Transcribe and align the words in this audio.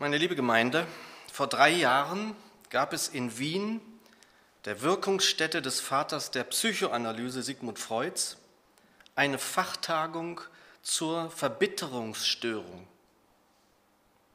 Meine 0.00 0.16
liebe 0.16 0.34
Gemeinde, 0.34 0.86
vor 1.30 1.46
drei 1.46 1.68
Jahren 1.68 2.34
gab 2.70 2.94
es 2.94 3.06
in 3.06 3.36
Wien, 3.36 3.82
der 4.64 4.80
Wirkungsstätte 4.80 5.60
des 5.60 5.78
Vaters 5.80 6.30
der 6.30 6.44
Psychoanalyse 6.44 7.42
Sigmund 7.42 7.78
Freuds, 7.78 8.38
eine 9.14 9.36
Fachtagung 9.36 10.40
zur 10.80 11.30
Verbitterungsstörung. 11.30 12.88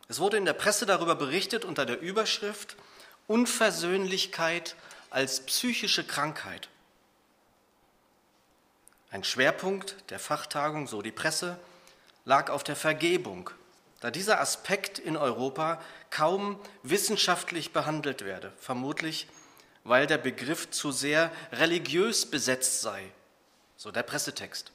Es 0.08 0.20
wurde 0.20 0.38
in 0.38 0.46
der 0.46 0.54
Presse 0.54 0.86
darüber 0.86 1.16
berichtet 1.16 1.66
unter 1.66 1.88
der 1.88 2.00
Überschrift 2.00 2.76
Unversöhnlichkeit 3.26 4.76
als 5.10 5.48
psychische 5.48 6.06
Krankheit. 6.06 6.70
Ein 9.10 9.24
Schwerpunkt 9.24 9.96
der 10.12 10.20
Fachtagung, 10.20 10.86
so 10.86 11.02
die 11.02 11.12
Presse, 11.12 11.58
lag 12.24 12.52
auf 12.52 12.64
der 12.64 12.76
Vergebung, 12.76 13.50
da 14.00 14.12
dieser 14.12 14.40
Aspekt 14.40 15.00
in 15.00 15.18
Europa 15.18 15.82
kaum 16.10 16.60
wissenschaftlich 16.84 17.74
behandelt 17.74 18.24
werde, 18.24 18.54
vermutlich 18.60 19.28
weil 19.86 20.08
der 20.08 20.18
Begriff 20.18 20.72
zu 20.72 20.92
sehr 20.92 21.32
religiös 21.52 22.26
besetzt 22.26 22.82
sei, 22.82 23.04
so 23.78 23.92
der 23.92 24.04
Pressetext. 24.04 24.72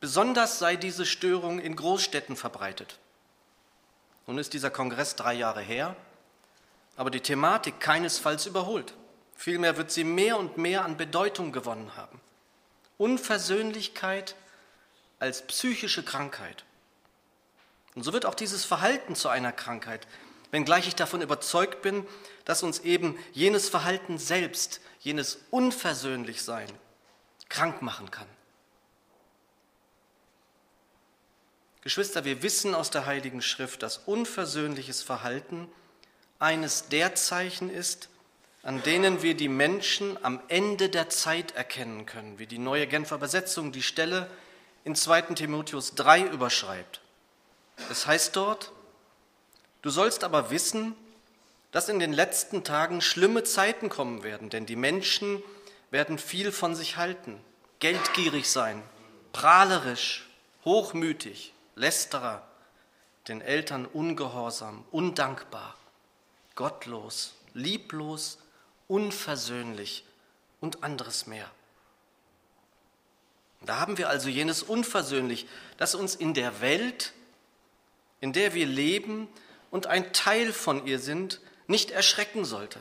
Besonders 0.00 0.58
sei 0.58 0.76
diese 0.76 1.06
Störung 1.06 1.58
in 1.58 1.74
Großstädten 1.74 2.36
verbreitet. 2.36 2.98
Nun 4.26 4.36
ist 4.36 4.52
dieser 4.52 4.70
Kongress 4.70 5.16
drei 5.16 5.32
Jahre 5.32 5.62
her, 5.62 5.96
aber 6.96 7.10
die 7.10 7.20
Thematik 7.20 7.80
keinesfalls 7.80 8.44
überholt. 8.44 8.92
Vielmehr 9.34 9.78
wird 9.78 9.90
sie 9.90 10.04
mehr 10.04 10.38
und 10.38 10.58
mehr 10.58 10.84
an 10.84 10.98
Bedeutung 10.98 11.50
gewonnen 11.50 11.96
haben. 11.96 12.20
Unversöhnlichkeit 12.98 14.36
als 15.18 15.46
psychische 15.46 16.02
Krankheit. 16.04 16.64
Und 17.94 18.02
so 18.02 18.12
wird 18.12 18.26
auch 18.26 18.34
dieses 18.34 18.64
Verhalten 18.64 19.14
zu 19.14 19.28
einer 19.28 19.52
Krankheit, 19.52 20.06
wenngleich 20.50 20.88
ich 20.88 20.94
davon 20.94 21.22
überzeugt 21.22 21.82
bin, 21.82 22.06
dass 22.44 22.62
uns 22.62 22.80
eben 22.80 23.18
jenes 23.32 23.68
Verhalten 23.68 24.18
selbst, 24.18 24.80
jenes 25.00 25.38
Unversöhnlichsein 25.50 26.68
krank 27.48 27.82
machen 27.82 28.10
kann. 28.10 28.26
Geschwister, 31.82 32.24
wir 32.24 32.42
wissen 32.42 32.74
aus 32.74 32.90
der 32.90 33.04
Heiligen 33.04 33.42
Schrift, 33.42 33.82
dass 33.82 33.98
unversöhnliches 33.98 35.02
Verhalten 35.02 35.68
eines 36.38 36.88
der 36.88 37.14
Zeichen 37.14 37.68
ist, 37.68 38.08
an 38.62 38.82
denen 38.82 39.22
wir 39.22 39.36
die 39.36 39.50
Menschen 39.50 40.22
am 40.24 40.40
Ende 40.48 40.88
der 40.88 41.10
Zeit 41.10 41.54
erkennen 41.54 42.06
können, 42.06 42.38
wie 42.38 42.46
die 42.46 42.58
neue 42.58 42.86
Genfer 42.86 43.16
Übersetzung 43.16 43.70
die 43.70 43.82
Stelle 43.82 44.30
in 44.84 44.96
2. 44.96 45.34
Timotheus 45.34 45.94
3 45.94 46.22
überschreibt. 46.22 47.02
Es 47.90 48.06
heißt 48.06 48.36
dort, 48.36 48.72
du 49.82 49.90
sollst 49.90 50.24
aber 50.24 50.50
wissen, 50.50 50.96
dass 51.72 51.88
in 51.88 51.98
den 51.98 52.12
letzten 52.12 52.64
Tagen 52.64 53.00
schlimme 53.00 53.42
Zeiten 53.42 53.88
kommen 53.88 54.22
werden, 54.22 54.48
denn 54.48 54.66
die 54.66 54.76
Menschen 54.76 55.42
werden 55.90 56.18
viel 56.18 56.52
von 56.52 56.74
sich 56.74 56.96
halten, 56.96 57.40
geldgierig 57.80 58.48
sein, 58.50 58.82
prahlerisch, 59.32 60.28
hochmütig, 60.64 61.52
lästerer, 61.74 62.46
den 63.28 63.40
Eltern 63.40 63.86
ungehorsam, 63.86 64.84
undankbar, 64.90 65.76
gottlos, 66.54 67.34
lieblos, 67.54 68.38
unversöhnlich 68.86 70.04
und 70.60 70.84
anderes 70.84 71.26
mehr. 71.26 71.50
Da 73.62 73.80
haben 73.80 73.98
wir 73.98 74.08
also 74.08 74.28
jenes 74.28 74.62
unversöhnlich, 74.62 75.46
das 75.78 75.94
uns 75.94 76.14
in 76.14 76.34
der 76.34 76.60
Welt, 76.60 77.12
in 78.24 78.32
der 78.32 78.54
wir 78.54 78.64
leben 78.64 79.28
und 79.70 79.86
ein 79.86 80.14
Teil 80.14 80.54
von 80.54 80.86
ihr 80.86 80.98
sind, 80.98 81.42
nicht 81.66 81.90
erschrecken 81.90 82.46
sollte. 82.46 82.80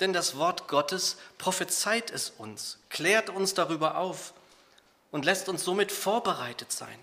Denn 0.00 0.12
das 0.12 0.36
Wort 0.36 0.66
Gottes 0.66 1.18
prophezeit 1.38 2.10
es 2.10 2.30
uns, 2.30 2.80
klärt 2.90 3.30
uns 3.30 3.54
darüber 3.54 3.98
auf 3.98 4.34
und 5.12 5.24
lässt 5.24 5.48
uns 5.48 5.62
somit 5.62 5.92
vorbereitet 5.92 6.72
sein. 6.72 6.98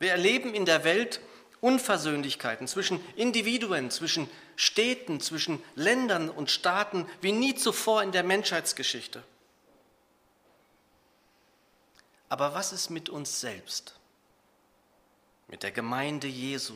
Wir 0.00 0.10
erleben 0.10 0.54
in 0.54 0.64
der 0.64 0.82
Welt 0.82 1.20
Unversöhnlichkeiten 1.60 2.66
zwischen 2.66 3.00
Individuen, 3.14 3.92
zwischen 3.92 4.28
Städten, 4.56 5.20
zwischen 5.20 5.62
Ländern 5.76 6.30
und 6.30 6.50
Staaten 6.50 7.08
wie 7.20 7.30
nie 7.30 7.54
zuvor 7.54 8.02
in 8.02 8.10
der 8.10 8.24
Menschheitsgeschichte. 8.24 9.22
Aber 12.28 12.54
was 12.54 12.72
ist 12.72 12.90
mit 12.90 13.08
uns 13.08 13.40
selbst? 13.40 13.94
Mit 15.52 15.62
der 15.62 15.70
Gemeinde 15.70 16.26
Jesu, 16.26 16.74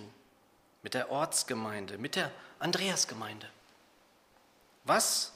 mit 0.83 0.95
der 0.95 1.11
Ortsgemeinde, 1.11 1.99
mit 1.99 2.15
der 2.15 2.31
Andreasgemeinde. 2.61 3.49
Was, 4.85 5.33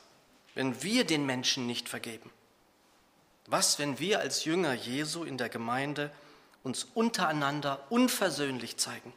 wenn 0.54 0.82
wir 0.82 1.04
den 1.04 1.26
Menschen 1.26 1.66
nicht 1.66 1.88
vergeben? 1.88 2.30
Was, 3.46 3.78
wenn 3.80 3.98
wir 3.98 4.20
als 4.20 4.44
Jünger 4.44 4.74
Jesu 4.74 5.24
in 5.24 5.38
der 5.38 5.48
Gemeinde 5.48 6.12
uns 6.62 6.84
untereinander 6.94 7.84
unversöhnlich 7.88 8.76
zeigen? 8.76 9.12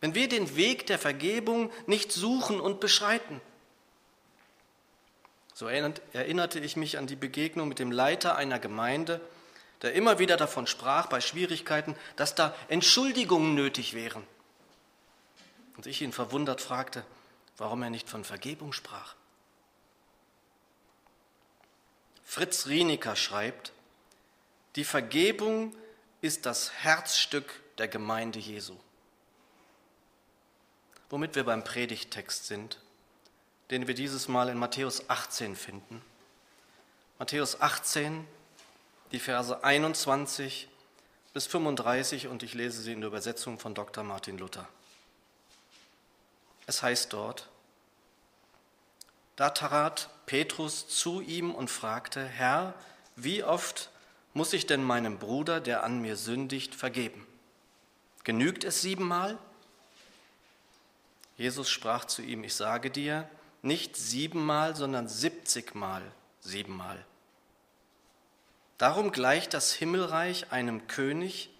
Wenn 0.00 0.14
wir 0.14 0.28
den 0.28 0.56
Weg 0.56 0.86
der 0.86 1.00
Vergebung 1.00 1.72
nicht 1.86 2.12
suchen 2.12 2.60
und 2.60 2.78
beschreiten? 2.78 3.40
So 5.54 5.66
erinnerte 5.66 6.60
ich 6.60 6.76
mich 6.76 6.98
an 6.98 7.08
die 7.08 7.16
Begegnung 7.16 7.66
mit 7.66 7.80
dem 7.80 7.90
Leiter 7.90 8.36
einer 8.36 8.60
Gemeinde, 8.60 9.20
der 9.82 9.94
immer 9.94 10.18
wieder 10.18 10.36
davon 10.36 10.66
sprach 10.66 11.06
bei 11.06 11.20
Schwierigkeiten, 11.20 11.96
dass 12.16 12.34
da 12.34 12.54
Entschuldigungen 12.68 13.54
nötig 13.54 13.94
wären. 13.94 14.26
Und 15.76 15.86
ich 15.86 16.00
ihn 16.00 16.12
verwundert 16.12 16.60
fragte, 16.60 17.04
warum 17.58 17.82
er 17.82 17.90
nicht 17.90 18.08
von 18.08 18.24
Vergebung 18.24 18.72
sprach. 18.72 19.14
Fritz 22.24 22.66
Rieniker 22.66 23.16
schreibt, 23.16 23.72
die 24.74 24.84
Vergebung 24.84 25.74
ist 26.20 26.44
das 26.44 26.72
Herzstück 26.72 27.62
der 27.78 27.88
Gemeinde 27.88 28.38
Jesu. 28.38 28.76
Womit 31.08 31.34
wir 31.34 31.44
beim 31.44 31.64
Predigttext 31.64 32.46
sind, 32.46 32.78
den 33.70 33.86
wir 33.86 33.94
dieses 33.94 34.28
Mal 34.28 34.48
in 34.48 34.58
Matthäus 34.58 35.08
18 35.08 35.56
finden. 35.56 36.02
Matthäus 37.18 37.60
18, 37.60 38.26
die 39.12 39.18
Verse 39.18 39.62
21 39.62 40.68
bis 41.32 41.46
35 41.46 42.28
und 42.28 42.42
ich 42.42 42.54
lese 42.54 42.80
sie 42.82 42.92
in 42.92 43.00
der 43.00 43.08
Übersetzung 43.08 43.58
von 43.58 43.74
Dr. 43.74 44.04
Martin 44.04 44.38
Luther. 44.38 44.68
Es 46.66 46.82
heißt 46.82 47.12
dort, 47.12 47.48
da 49.36 49.50
trat 49.50 50.10
Petrus 50.26 50.88
zu 50.88 51.20
ihm 51.20 51.54
und 51.54 51.70
fragte, 51.70 52.24
Herr, 52.24 52.74
wie 53.14 53.44
oft 53.44 53.90
muss 54.34 54.52
ich 54.52 54.66
denn 54.66 54.82
meinem 54.82 55.18
Bruder, 55.18 55.60
der 55.60 55.84
an 55.84 56.00
mir 56.00 56.16
sündigt, 56.16 56.74
vergeben? 56.74 57.26
Genügt 58.24 58.64
es 58.64 58.80
siebenmal? 58.80 59.38
Jesus 61.36 61.70
sprach 61.70 62.06
zu 62.06 62.22
ihm, 62.22 62.44
ich 62.44 62.54
sage 62.54 62.90
dir, 62.90 63.28
nicht 63.62 63.96
siebenmal, 63.96 64.74
sondern 64.74 65.06
siebzigmal 65.06 66.02
siebenmal. 66.40 67.04
Darum 68.78 69.10
gleicht 69.10 69.54
das 69.54 69.72
Himmelreich 69.72 70.52
einem 70.52 70.86
König, 70.86 71.50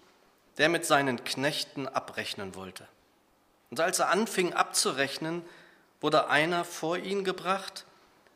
der 0.57 0.69
mit 0.69 0.85
seinen 0.85 1.23
Knechten 1.23 1.87
abrechnen 1.87 2.55
wollte. 2.55 2.87
Und 3.69 3.79
als 3.79 3.99
er 3.99 4.09
anfing 4.09 4.53
abzurechnen, 4.53 5.43
wurde 5.99 6.29
einer 6.29 6.63
vor 6.63 6.97
ihn 6.97 7.23
gebracht, 7.23 7.85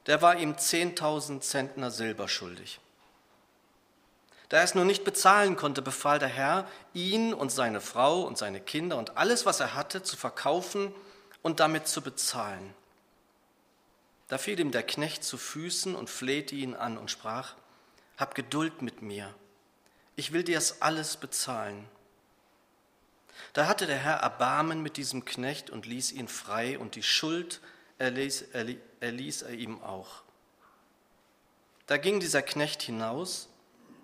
der 0.07 0.21
war 0.21 0.35
ihm 0.37 0.57
zehntausend 0.57 1.43
Zentner 1.43 1.91
Silber 1.91 2.27
schuldig. 2.27 2.79
Da 4.49 4.57
er 4.57 4.63
es 4.63 4.75
nur 4.75 4.83
nicht 4.83 5.03
bezahlen 5.03 5.55
konnte, 5.55 5.81
befahl 5.81 6.19
der 6.19 6.27
Herr, 6.27 6.67
ihn 6.93 7.33
und 7.33 7.51
seine 7.51 7.79
Frau 7.79 8.23
und 8.23 8.37
seine 8.37 8.59
Kinder 8.59 8.97
und 8.97 9.15
alles, 9.15 9.45
was 9.45 9.59
er 9.59 9.75
hatte, 9.75 10.03
zu 10.03 10.17
verkaufen 10.17 10.93
und 11.41 11.59
damit 11.59 11.87
zu 11.87 12.01
bezahlen. 12.01 12.73
Da 14.27 14.37
fiel 14.37 14.59
ihm 14.59 14.71
der 14.71 14.83
Knecht 14.83 15.23
zu 15.23 15.37
Füßen 15.37 15.95
und 15.95 16.09
flehte 16.09 16.55
ihn 16.55 16.75
an 16.75 16.97
und 16.97 17.09
sprach, 17.11 17.53
Hab 18.21 18.35
Geduld 18.35 18.83
mit 18.83 19.01
mir, 19.01 19.33
ich 20.15 20.31
will 20.31 20.43
dir 20.43 20.59
es 20.59 20.83
alles 20.83 21.17
bezahlen. 21.17 21.89
Da 23.53 23.65
hatte 23.65 23.87
der 23.87 23.97
Herr 23.97 24.17
Erbarmen 24.17 24.83
mit 24.83 24.97
diesem 24.97 25.25
Knecht 25.25 25.71
und 25.71 25.87
ließ 25.87 26.11
ihn 26.11 26.27
frei 26.27 26.77
und 26.77 26.93
die 26.93 27.01
Schuld 27.01 27.61
erließ, 27.97 28.45
erließ 28.99 29.41
er 29.41 29.55
ihm 29.55 29.81
auch. 29.81 30.21
Da 31.87 31.97
ging 31.97 32.19
dieser 32.19 32.43
Knecht 32.43 32.83
hinaus 32.83 33.49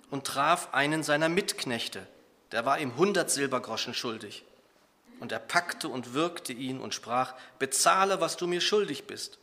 und 0.10 0.26
traf 0.26 0.74
einen 0.74 1.04
seiner 1.04 1.30
Mitknechte, 1.30 2.08
der 2.52 2.66
war 2.66 2.80
ihm 2.80 2.98
hundert 2.98 3.30
Silbergroschen 3.30 3.94
schuldig. 3.94 4.46
Und 5.20 5.32
er 5.32 5.38
packte 5.38 5.90
und 5.90 6.16
würgte 6.16 6.54
ihn 6.54 6.80
und 6.80 6.96
sprach, 6.96 7.36
bezahle, 7.60 8.20
was 8.20 8.36
du 8.36 8.48
mir 8.48 8.62
schuldig 8.62 9.06
bist. 9.06 9.38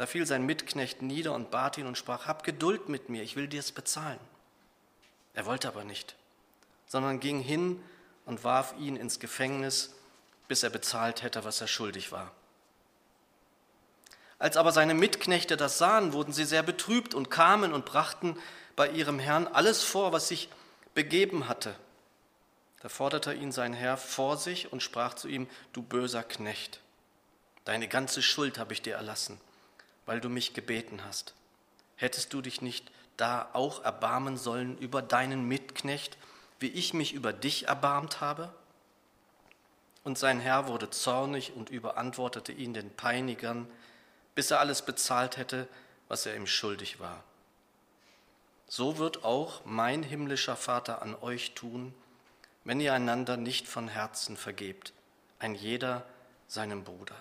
Da 0.00 0.06
fiel 0.06 0.24
sein 0.24 0.46
Mitknecht 0.46 1.02
nieder 1.02 1.34
und 1.34 1.50
bat 1.50 1.76
ihn 1.76 1.86
und 1.86 1.98
sprach, 1.98 2.26
hab 2.26 2.42
Geduld 2.42 2.88
mit 2.88 3.10
mir, 3.10 3.22
ich 3.22 3.36
will 3.36 3.48
dir 3.48 3.60
es 3.60 3.70
bezahlen. 3.70 4.18
Er 5.34 5.44
wollte 5.44 5.68
aber 5.68 5.84
nicht, 5.84 6.16
sondern 6.86 7.20
ging 7.20 7.40
hin 7.40 7.84
und 8.24 8.42
warf 8.42 8.74
ihn 8.78 8.96
ins 8.96 9.20
Gefängnis, 9.20 9.94
bis 10.48 10.62
er 10.62 10.70
bezahlt 10.70 11.22
hätte, 11.22 11.44
was 11.44 11.60
er 11.60 11.66
schuldig 11.66 12.12
war. 12.12 12.32
Als 14.38 14.56
aber 14.56 14.72
seine 14.72 14.94
Mitknechte 14.94 15.58
das 15.58 15.76
sahen, 15.76 16.14
wurden 16.14 16.32
sie 16.32 16.46
sehr 16.46 16.62
betrübt 16.62 17.12
und 17.12 17.30
kamen 17.30 17.74
und 17.74 17.84
brachten 17.84 18.38
bei 18.76 18.88
ihrem 18.88 19.18
Herrn 19.18 19.48
alles 19.48 19.82
vor, 19.82 20.12
was 20.12 20.28
sich 20.28 20.48
begeben 20.94 21.46
hatte. 21.46 21.74
Da 22.80 22.88
forderte 22.88 23.34
ihn 23.34 23.52
sein 23.52 23.74
Herr 23.74 23.98
vor 23.98 24.38
sich 24.38 24.72
und 24.72 24.82
sprach 24.82 25.12
zu 25.12 25.28
ihm, 25.28 25.46
du 25.74 25.82
böser 25.82 26.22
Knecht, 26.22 26.80
deine 27.66 27.86
ganze 27.86 28.22
Schuld 28.22 28.58
habe 28.58 28.72
ich 28.72 28.80
dir 28.80 28.94
erlassen, 28.94 29.38
weil 30.06 30.20
du 30.20 30.28
mich 30.28 30.54
gebeten 30.54 31.04
hast. 31.04 31.34
Hättest 31.96 32.32
du 32.32 32.40
dich 32.40 32.62
nicht 32.62 32.90
da 33.16 33.48
auch 33.52 33.84
erbarmen 33.84 34.36
sollen 34.36 34.78
über 34.78 35.02
deinen 35.02 35.46
Mitknecht, 35.46 36.16
wie 36.58 36.68
ich 36.68 36.94
mich 36.94 37.12
über 37.12 37.32
dich 37.32 37.68
erbarmt 37.68 38.20
habe? 38.20 38.52
Und 40.02 40.18
sein 40.18 40.40
Herr 40.40 40.66
wurde 40.66 40.90
zornig 40.90 41.52
und 41.54 41.68
überantwortete 41.68 42.52
ihn 42.52 42.72
den 42.72 42.90
Peinigern, 42.90 43.66
bis 44.34 44.50
er 44.50 44.60
alles 44.60 44.82
bezahlt 44.82 45.36
hätte, 45.36 45.68
was 46.08 46.24
er 46.24 46.34
ihm 46.34 46.46
schuldig 46.46 47.00
war. 47.00 47.22
So 48.66 48.98
wird 48.98 49.24
auch 49.24 49.64
mein 49.64 50.02
himmlischer 50.02 50.56
Vater 50.56 51.02
an 51.02 51.14
euch 51.16 51.54
tun, 51.54 51.94
wenn 52.64 52.80
ihr 52.80 52.94
einander 52.94 53.36
nicht 53.36 53.68
von 53.68 53.88
Herzen 53.88 54.36
vergebt, 54.36 54.92
ein 55.38 55.54
jeder 55.54 56.06
seinem 56.46 56.84
Bruder. 56.84 57.16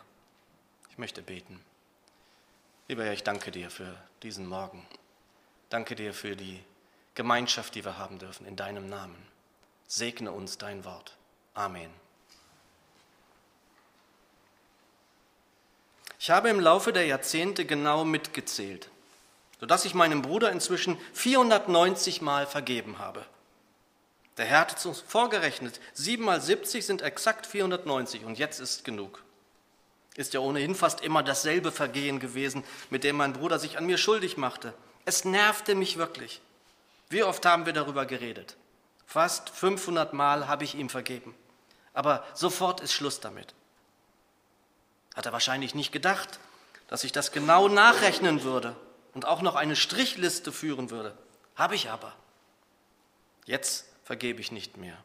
Ich 0.89 0.97
möchte 0.97 1.21
beten. 1.21 1.59
Lieber 2.89 3.03
Herr, 3.03 3.13
ich 3.13 3.23
danke 3.23 3.51
dir 3.51 3.69
für 3.69 3.95
diesen 4.23 4.47
Morgen. 4.47 4.83
Danke 5.69 5.95
dir 5.95 6.11
für 6.11 6.35
die 6.35 6.59
Gemeinschaft, 7.13 7.75
die 7.75 7.85
wir 7.85 7.99
haben 7.99 8.17
dürfen 8.17 8.47
in 8.47 8.55
deinem 8.55 8.89
Namen. 8.89 9.15
Segne 9.87 10.31
uns 10.31 10.57
dein 10.57 10.83
Wort. 10.85 11.15
Amen. 11.53 11.91
Ich 16.17 16.31
habe 16.31 16.49
im 16.49 16.59
Laufe 16.59 16.91
der 16.91 17.05
Jahrzehnte 17.05 17.63
genau 17.63 18.05
mitgezählt, 18.05 18.89
sodass 19.59 19.85
ich 19.85 19.93
meinem 19.93 20.23
Bruder 20.23 20.51
inzwischen 20.51 20.97
490 21.13 22.21
Mal 22.21 22.47
vergeben 22.47 22.97
habe. 22.97 23.23
Der 24.37 24.45
Herr 24.45 24.61
hat 24.61 24.79
es 24.79 24.85
uns 24.87 24.99
vorgerechnet. 24.99 25.79
7 25.93 26.25
mal 26.25 26.41
70 26.41 26.83
sind 26.83 27.03
exakt 27.03 27.45
490 27.45 28.25
und 28.25 28.39
jetzt 28.39 28.59
ist 28.59 28.83
genug. 28.83 29.23
Ist 30.19 30.33
ja 30.33 30.41
ohnehin 30.41 30.75
fast 30.75 30.99
immer 30.99 31.23
dasselbe 31.23 31.71
Vergehen 31.71 32.19
gewesen, 32.19 32.65
mit 32.89 33.05
dem 33.05 33.15
mein 33.15 33.31
Bruder 33.31 33.57
sich 33.57 33.77
an 33.77 33.85
mir 33.85 33.97
schuldig 33.97 34.35
machte. 34.35 34.73
Es 35.05 35.23
nervte 35.23 35.75
mich 35.75 35.95
wirklich. 35.95 36.41
Wie 37.07 37.23
oft 37.23 37.45
haben 37.45 37.65
wir 37.65 37.71
darüber 37.71 38.05
geredet? 38.05 38.57
Fast 39.05 39.49
500 39.49 40.11
Mal 40.11 40.49
habe 40.49 40.65
ich 40.65 40.75
ihm 40.75 40.89
vergeben. 40.89 41.33
Aber 41.93 42.25
sofort 42.33 42.81
ist 42.81 42.91
Schluss 42.91 43.21
damit. 43.21 43.53
Hat 45.15 45.25
er 45.25 45.31
wahrscheinlich 45.31 45.73
nicht 45.73 45.93
gedacht, 45.93 46.37
dass 46.89 47.05
ich 47.05 47.13
das 47.13 47.31
genau 47.31 47.69
nachrechnen 47.69 48.43
würde 48.43 48.75
und 49.13 49.25
auch 49.25 49.41
noch 49.41 49.55
eine 49.55 49.77
Strichliste 49.77 50.51
führen 50.51 50.89
würde. 50.89 51.17
Habe 51.55 51.75
ich 51.75 51.89
aber. 51.89 52.13
Jetzt 53.45 53.85
vergebe 54.03 54.41
ich 54.41 54.51
nicht 54.51 54.75
mehr. 54.75 54.97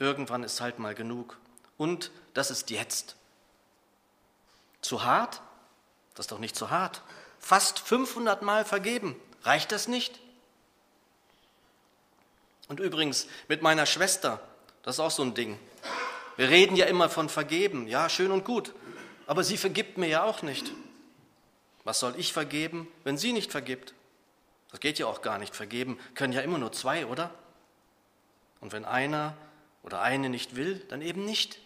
Irgendwann 0.00 0.42
ist 0.42 0.60
halt 0.60 0.80
mal 0.80 0.96
genug. 0.96 1.38
Und 1.76 2.10
das 2.34 2.50
ist 2.50 2.70
jetzt. 2.70 3.14
Zu 4.82 5.04
hart? 5.04 5.40
Das 6.14 6.24
ist 6.24 6.32
doch 6.32 6.38
nicht 6.38 6.54
zu 6.54 6.70
hart. 6.70 7.02
Fast 7.38 7.78
500 7.78 8.42
Mal 8.42 8.64
vergeben. 8.64 9.16
Reicht 9.42 9.72
das 9.72 9.88
nicht? 9.88 10.20
Und 12.68 12.78
übrigens 12.78 13.26
mit 13.48 13.62
meiner 13.62 13.86
Schwester, 13.86 14.40
das 14.82 14.96
ist 14.96 15.00
auch 15.00 15.10
so 15.10 15.22
ein 15.22 15.34
Ding. 15.34 15.58
Wir 16.36 16.50
reden 16.50 16.76
ja 16.76 16.86
immer 16.86 17.08
von 17.08 17.28
vergeben. 17.28 17.88
Ja, 17.88 18.08
schön 18.08 18.30
und 18.30 18.44
gut 18.44 18.74
aber 19.26 19.44
sie 19.44 19.56
vergibt 19.56 19.98
mir 19.98 20.08
ja 20.08 20.24
auch 20.24 20.42
nicht. 20.42 20.72
Was 21.84 22.00
soll 22.00 22.14
ich 22.18 22.32
vergeben, 22.32 22.86
wenn 23.04 23.18
sie 23.18 23.32
nicht 23.32 23.50
vergibt? 23.50 23.94
Das 24.70 24.80
geht 24.80 24.98
ja 24.98 25.06
auch 25.06 25.22
gar 25.22 25.38
nicht. 25.38 25.56
Vergeben 25.56 25.98
können 26.14 26.32
ja 26.32 26.42
immer 26.42 26.58
nur 26.58 26.72
zwei, 26.72 27.06
oder? 27.06 27.34
Und 28.60 28.72
wenn 28.72 28.84
einer 28.84 29.34
oder 29.82 30.00
eine 30.00 30.28
nicht 30.28 30.54
will, 30.54 30.84
dann 30.88 31.02
eben 31.02 31.24
nicht. 31.24 31.58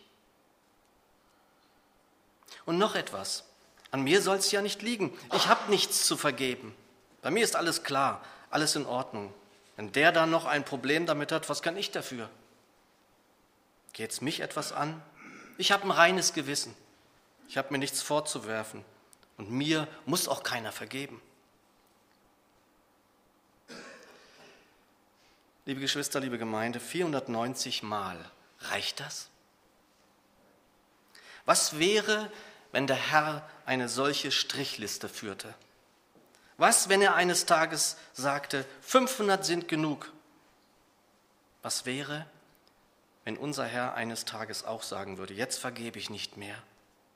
Und 2.64 2.78
noch 2.78 2.94
etwas. 2.94 3.44
An 3.90 4.02
mir 4.02 4.20
soll 4.20 4.37
es 4.37 4.50
ja 4.50 4.62
nicht 4.62 4.82
liegen. 4.82 5.16
Ich 5.34 5.46
habe 5.48 5.70
nichts 5.70 6.06
zu 6.06 6.16
vergeben. 6.16 6.75
Bei 7.22 7.31
mir 7.31 7.44
ist 7.44 7.56
alles 7.56 7.82
klar, 7.82 8.22
alles 8.50 8.76
in 8.76 8.87
Ordnung. 8.87 9.32
Wenn 9.76 9.93
der 9.93 10.12
dann 10.12 10.31
noch 10.31 10.46
ein 10.46 10.64
Problem 10.64 11.06
damit 11.06 11.32
hat, 11.32 11.48
was 11.48 11.62
kann 11.62 11.76
ich 11.76 11.90
dafür? 11.90 12.31
Geht 13.93 14.10
es 14.10 14.20
mich 14.20 14.40
etwas 14.40 14.72
an? 14.72 15.02
Ich 15.58 15.72
habe 15.72 15.84
ein 15.84 15.90
reines 15.90 16.32
Gewissen. 16.32 16.75
Ich 17.48 17.56
habe 17.56 17.72
mir 17.72 17.78
nichts 17.78 18.02
vorzuwerfen 18.02 18.84
und 19.37 19.50
mir 19.50 19.87
muss 20.04 20.28
auch 20.28 20.43
keiner 20.43 20.72
vergeben. 20.72 21.20
Liebe 25.64 25.81
Geschwister, 25.81 26.20
liebe 26.20 26.38
Gemeinde, 26.38 26.78
490 26.78 27.82
Mal, 27.82 28.19
reicht 28.60 29.00
das? 29.00 29.31
Was 31.46 31.78
wäre, 31.78 32.31
wenn 32.72 32.87
der 32.87 32.96
Herr 32.96 33.48
eine 33.64 33.88
solche 33.88 34.31
Strichliste 34.31 35.08
führte? 35.08 35.54
Was, 36.58 36.88
wenn 36.88 37.00
er 37.00 37.14
eines 37.14 37.46
Tages 37.46 37.96
sagte, 38.12 38.66
500 38.82 39.44
sind 39.44 39.69
genug? 39.69 40.12
Was 41.62 41.87
wäre, 41.87 42.26
wenn 43.25 43.37
unser 43.37 43.64
Herr 43.64 43.94
eines 43.94 44.25
Tages 44.25 44.64
auch 44.64 44.82
sagen 44.82 45.19
würde, 45.19 45.34
jetzt 45.34 45.58
vergebe 45.58 45.98
ich 45.98 46.10
nicht 46.10 46.37
mehr? 46.37 46.56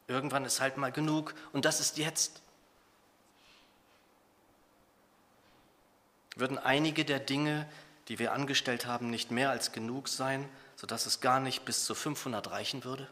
Irgendwann 0.09 0.45
ist 0.45 0.61
halt 0.61 0.77
mal 0.77 0.93
genug 0.93 1.35
und 1.53 1.65
das 1.65 1.81
ist 1.81 1.99
jetzt. 1.99 2.43
Würden 6.37 6.59
einige 6.59 7.05
der 7.05 7.21
Dinge, 7.21 7.69
die 8.09 8.19
wir 8.19 8.33
angestellt 8.33 8.87
haben, 8.87 9.11
nicht 9.11 9.31
mehr 9.31 9.51
als 9.51 9.73
genug 9.73 10.09
sein, 10.09 10.49
sodass 10.77 11.07
es 11.07 11.21
gar 11.21 11.41
nicht 11.41 11.65
bis 11.65 11.85
zu 11.85 11.95
500 11.95 12.51
reichen 12.51 12.85
würde? 12.85 13.09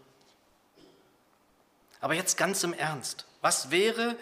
Aber 2.01 2.15
jetzt 2.15 2.37
ganz 2.37 2.63
im 2.63 2.73
Ernst, 2.73 3.27
was 3.41 3.71
wäre, 3.71 4.17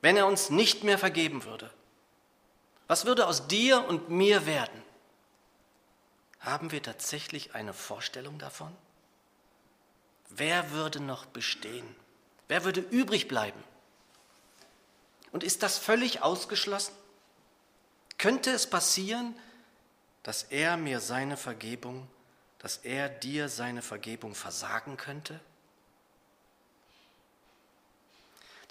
wenn 0.00 0.16
er 0.16 0.26
uns 0.26 0.50
nicht 0.50 0.84
mehr 0.84 0.98
vergeben 0.98 1.44
würde? 1.44 1.70
Was 2.86 3.06
würde 3.06 3.26
aus 3.26 3.48
dir 3.48 3.86
und 3.86 4.10
mir 4.10 4.46
werden? 4.46 4.82
Haben 6.40 6.72
wir 6.72 6.82
tatsächlich 6.82 7.54
eine 7.54 7.72
Vorstellung 7.72 8.38
davon? 8.38 8.74
Wer 10.28 10.72
würde 10.72 11.00
noch 11.00 11.24
bestehen? 11.26 11.96
Wer 12.48 12.64
würde 12.64 12.80
übrig 12.80 13.28
bleiben? 13.28 13.62
Und 15.32 15.42
ist 15.42 15.62
das 15.62 15.78
völlig 15.78 16.22
ausgeschlossen? 16.22 16.94
Könnte 18.18 18.50
es 18.50 18.68
passieren, 18.68 19.34
dass 20.22 20.44
er 20.44 20.76
mir 20.76 21.00
seine 21.00 21.36
Vergebung, 21.36 22.08
dass 22.58 22.78
er 22.78 23.08
dir 23.08 23.48
seine 23.48 23.82
Vergebung 23.82 24.34
versagen 24.34 24.96
könnte? 24.96 25.40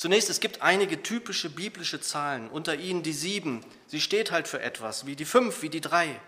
Zunächst, 0.04 0.30
es 0.30 0.42
gibt 0.42 0.62
einige 0.62 1.02
typische 1.02 1.50
biblische 1.50 2.02
Zahlen, 2.02 2.50
unter 2.50 2.76
ihnen 2.76 3.04
die 3.04 3.14
sieben. 3.14 3.66
Sie 3.88 4.02
steht 4.02 4.32
halt 4.32 4.50
für 4.50 4.62
etwas, 4.62 5.06
wie 5.06 5.16
die 5.16 5.24
fünf, 5.24 5.62
wie 5.62 5.70
die 5.70 5.80
drei. 5.80 6.20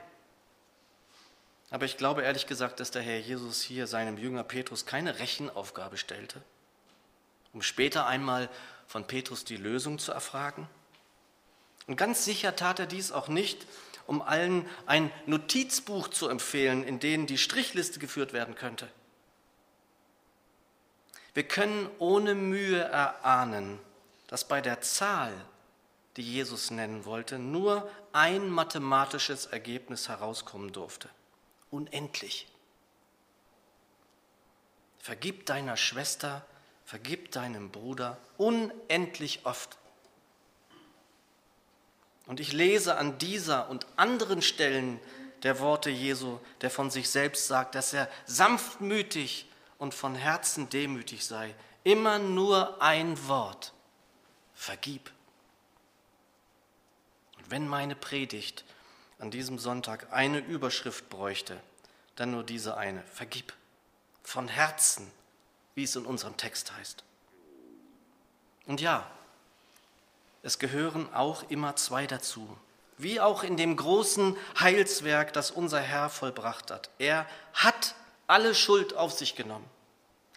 Aber 1.71 1.83
ich 1.83 1.97
glaube 1.97 2.21
ehrlich 2.21 2.47
gesagt, 2.47 2.79
dass 2.79 2.91
der 2.91 3.01
Herr 3.01 3.19
Jesus 3.19 3.61
hier 3.61 3.85
seinem 3.85 4.17
Jünger 4.17 4.45
Petrus 4.45 4.85
keine 4.85 5.19
Rechenaufgabe 5.19 5.97
stellte, 5.97 6.41
um 7.51 7.61
später 7.61 8.07
einmal 8.07 8.47
von 8.87 9.07
Petrus 9.07 9.43
die 9.43 9.57
Lösung 9.57 9.99
zu 9.99 10.13
erfragen. 10.13 10.69
Und 11.85 11.97
ganz 11.97 12.23
sicher 12.23 12.55
tat 12.55 12.79
er 12.79 12.85
dies 12.85 13.11
auch 13.11 13.27
nicht, 13.27 13.67
um 14.07 14.21
allen 14.21 14.65
ein 14.85 15.11
Notizbuch 15.25 16.07
zu 16.07 16.29
empfehlen, 16.29 16.81
in 16.85 17.01
dem 17.01 17.27
die 17.27 17.37
Strichliste 17.37 17.99
geführt 17.99 18.31
werden 18.31 18.55
könnte. 18.55 18.87
Wir 21.35 21.43
können 21.43 21.87
ohne 21.99 22.33
Mühe 22.33 22.79
erahnen, 22.79 23.77
dass 24.27 24.47
bei 24.47 24.61
der 24.61 24.81
Zahl, 24.81 25.31
die 26.17 26.23
Jesus 26.23 26.71
nennen 26.71 27.05
wollte, 27.05 27.37
nur 27.37 27.87
ein 28.13 28.49
mathematisches 28.49 29.45
Ergebnis 29.45 30.09
herauskommen 30.09 30.73
durfte 30.73 31.09
unendlich. 31.75 32.47
Vergib 34.99 35.45
deiner 35.45 35.77
Schwester, 35.77 36.45
vergib 36.85 37.31
deinem 37.31 37.69
Bruder 37.69 38.17
unendlich 38.37 39.45
oft. 39.45 39.77
Und 42.25 42.39
ich 42.39 42.53
lese 42.53 42.97
an 42.97 43.19
dieser 43.19 43.69
und 43.69 43.85
anderen 43.97 44.41
Stellen 44.41 44.99
der 45.43 45.59
Worte 45.59 45.91
Jesu, 45.91 46.39
der 46.61 46.71
von 46.71 46.89
sich 46.89 47.09
selbst 47.09 47.47
sagt, 47.47 47.75
dass 47.75 47.93
er 47.93 48.09
sanftmütig 48.25 49.47
und 49.77 49.93
von 49.93 50.15
Herzen 50.15 50.69
demütig 50.69 51.25
sei, 51.25 51.53
immer 51.83 52.19
nur 52.19 52.81
ein 52.81 53.27
Wort, 53.27 53.73
vergib. 54.53 55.11
Und 57.37 57.51
wenn 57.51 57.67
meine 57.67 57.95
Predigt 57.95 58.65
an 59.19 59.31
diesem 59.31 59.59
Sonntag 59.59 60.11
eine 60.11 60.39
Überschrift 60.39 61.09
bräuchte, 61.09 61.61
dann 62.15 62.31
nur 62.31 62.43
diese 62.43 62.77
eine. 62.77 63.03
Vergib. 63.03 63.53
Von 64.23 64.47
Herzen, 64.47 65.11
wie 65.75 65.83
es 65.83 65.95
in 65.95 66.05
unserem 66.05 66.37
Text 66.37 66.75
heißt. 66.75 67.03
Und 68.65 68.81
ja, 68.81 69.09
es 70.41 70.59
gehören 70.59 71.13
auch 71.13 71.49
immer 71.49 71.75
zwei 71.75 72.07
dazu. 72.07 72.57
Wie 72.97 73.19
auch 73.19 73.43
in 73.43 73.57
dem 73.57 73.75
großen 73.75 74.37
Heilswerk, 74.59 75.33
das 75.33 75.51
unser 75.51 75.81
Herr 75.81 76.09
vollbracht 76.09 76.71
hat. 76.71 76.89
Er 76.97 77.27
hat 77.53 77.95
alle 78.27 78.55
Schuld 78.55 78.95
auf 78.95 79.13
sich 79.13 79.35
genommen. 79.35 79.69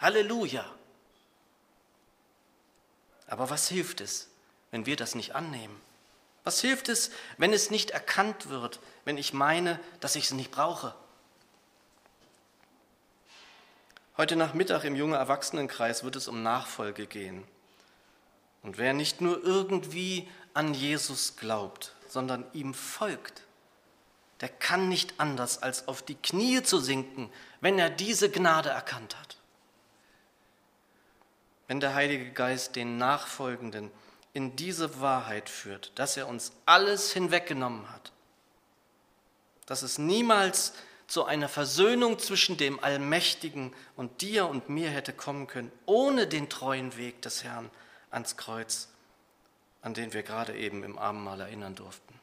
Halleluja. 0.01 0.65
Aber 3.27 3.51
was 3.51 3.69
hilft 3.69 4.01
es, 4.01 4.29
wenn 4.71 4.87
wir 4.87 4.97
das 4.97 5.15
nicht 5.15 5.35
annehmen? 5.35 5.79
Was 6.45 6.61
hilft 6.61 6.89
es, 6.89 7.11
wenn 7.37 7.53
es 7.53 7.71
nicht 7.71 7.91
erkannt 7.91 8.49
wird, 8.49 8.81
wenn 9.05 9.19
ich 9.19 9.33
meine, 9.33 9.79
dass 10.01 10.17
ich 10.17 10.25
es 10.25 10.33
nicht 10.33 10.51
brauche? 10.51 10.95
Heute 14.17 14.35
Nachmittag 14.35 14.85
im 14.85 14.97
junge 14.97 15.17
Erwachsenenkreis 15.17 16.05
wird 16.05 16.17
es 16.17 16.27
um 16.27 16.43
Nachfolge 16.43 17.07
gehen. 17.07 17.45
Und 18.63 18.79
wer 18.79 18.93
nicht 18.93 19.21
nur 19.21 19.45
irgendwie 19.45 20.29
an 20.55 20.75
Jesus 20.75 21.37
glaubt, 21.37 21.95
sondern 22.09 22.45
ihm 22.53 22.75
folgt, 22.75 23.43
der 24.41 24.49
kann 24.49 24.89
nicht 24.89 25.19
anders, 25.19 25.63
als 25.63 25.89
auf 25.89 26.03
die 26.03 26.15
Knie 26.15 26.63
zu 26.63 26.79
sinken, 26.79 27.31
wenn 27.61 27.79
er 27.79 27.91
diese 27.91 28.31
Gnade 28.31 28.69
erkannt 28.69 29.19
hat. 29.19 29.37
Wenn 31.67 31.81
der 31.81 31.95
Heilige 31.95 32.31
Geist 32.33 32.77
den 32.77 32.99
Nachfolgenden 32.99 33.91
in 34.33 34.57
diese 34.57 35.01
Wahrheit 35.01 35.49
führt, 35.51 35.93
dass 35.97 36.17
er 36.17 36.29
uns 36.29 36.53
alles 36.67 37.13
hinweggenommen 37.13 37.91
hat, 37.91 38.13
dass 39.67 39.83
es 39.83 39.99
niemals 39.99 40.73
zu 41.09 41.25
einer 41.25 41.49
Versöhnung 41.49 42.19
zwischen 42.19 42.57
dem 42.57 42.83
Allmächtigen 42.83 43.75
und 43.97 44.21
dir 44.21 44.47
und 44.47 44.69
mir 44.69 44.91
hätte 44.91 45.13
kommen 45.13 45.47
können, 45.47 45.73
ohne 45.87 46.27
den 46.27 46.49
treuen 46.49 46.97
Weg 46.97 47.23
des 47.23 47.43
Herrn 47.45 47.71
ans 48.11 48.37
Kreuz, 48.37 48.89
an 49.83 49.95
den 49.95 50.13
wir 50.13 50.23
gerade 50.23 50.57
eben 50.57 50.85
im 50.85 50.99
Abendmahl 50.99 51.41
erinnern 51.41 51.75
durften. 51.75 52.18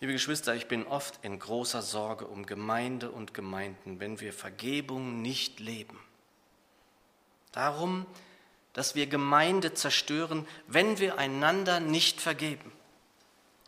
Liebe 0.00 0.14
Geschwister, 0.14 0.54
ich 0.54 0.66
bin 0.66 0.86
oft 0.86 1.22
in 1.22 1.38
großer 1.38 1.82
Sorge 1.82 2.26
um 2.26 2.46
Gemeinde 2.46 3.10
und 3.10 3.34
Gemeinden, 3.34 4.00
wenn 4.00 4.18
wir 4.18 4.32
Vergebung 4.32 5.20
nicht 5.20 5.60
leben. 5.60 6.00
Darum, 7.52 8.06
dass 8.72 8.94
wir 8.94 9.06
Gemeinde 9.06 9.74
zerstören, 9.74 10.48
wenn 10.66 10.98
wir 10.98 11.18
einander 11.18 11.80
nicht 11.80 12.18
vergeben. 12.18 12.72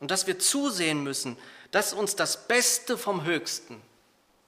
Und 0.00 0.10
dass 0.10 0.26
wir 0.26 0.38
zusehen 0.38 1.02
müssen, 1.02 1.36
dass 1.70 1.92
uns 1.92 2.16
das 2.16 2.48
Beste 2.48 2.96
vom 2.96 3.24
Höchsten, 3.24 3.82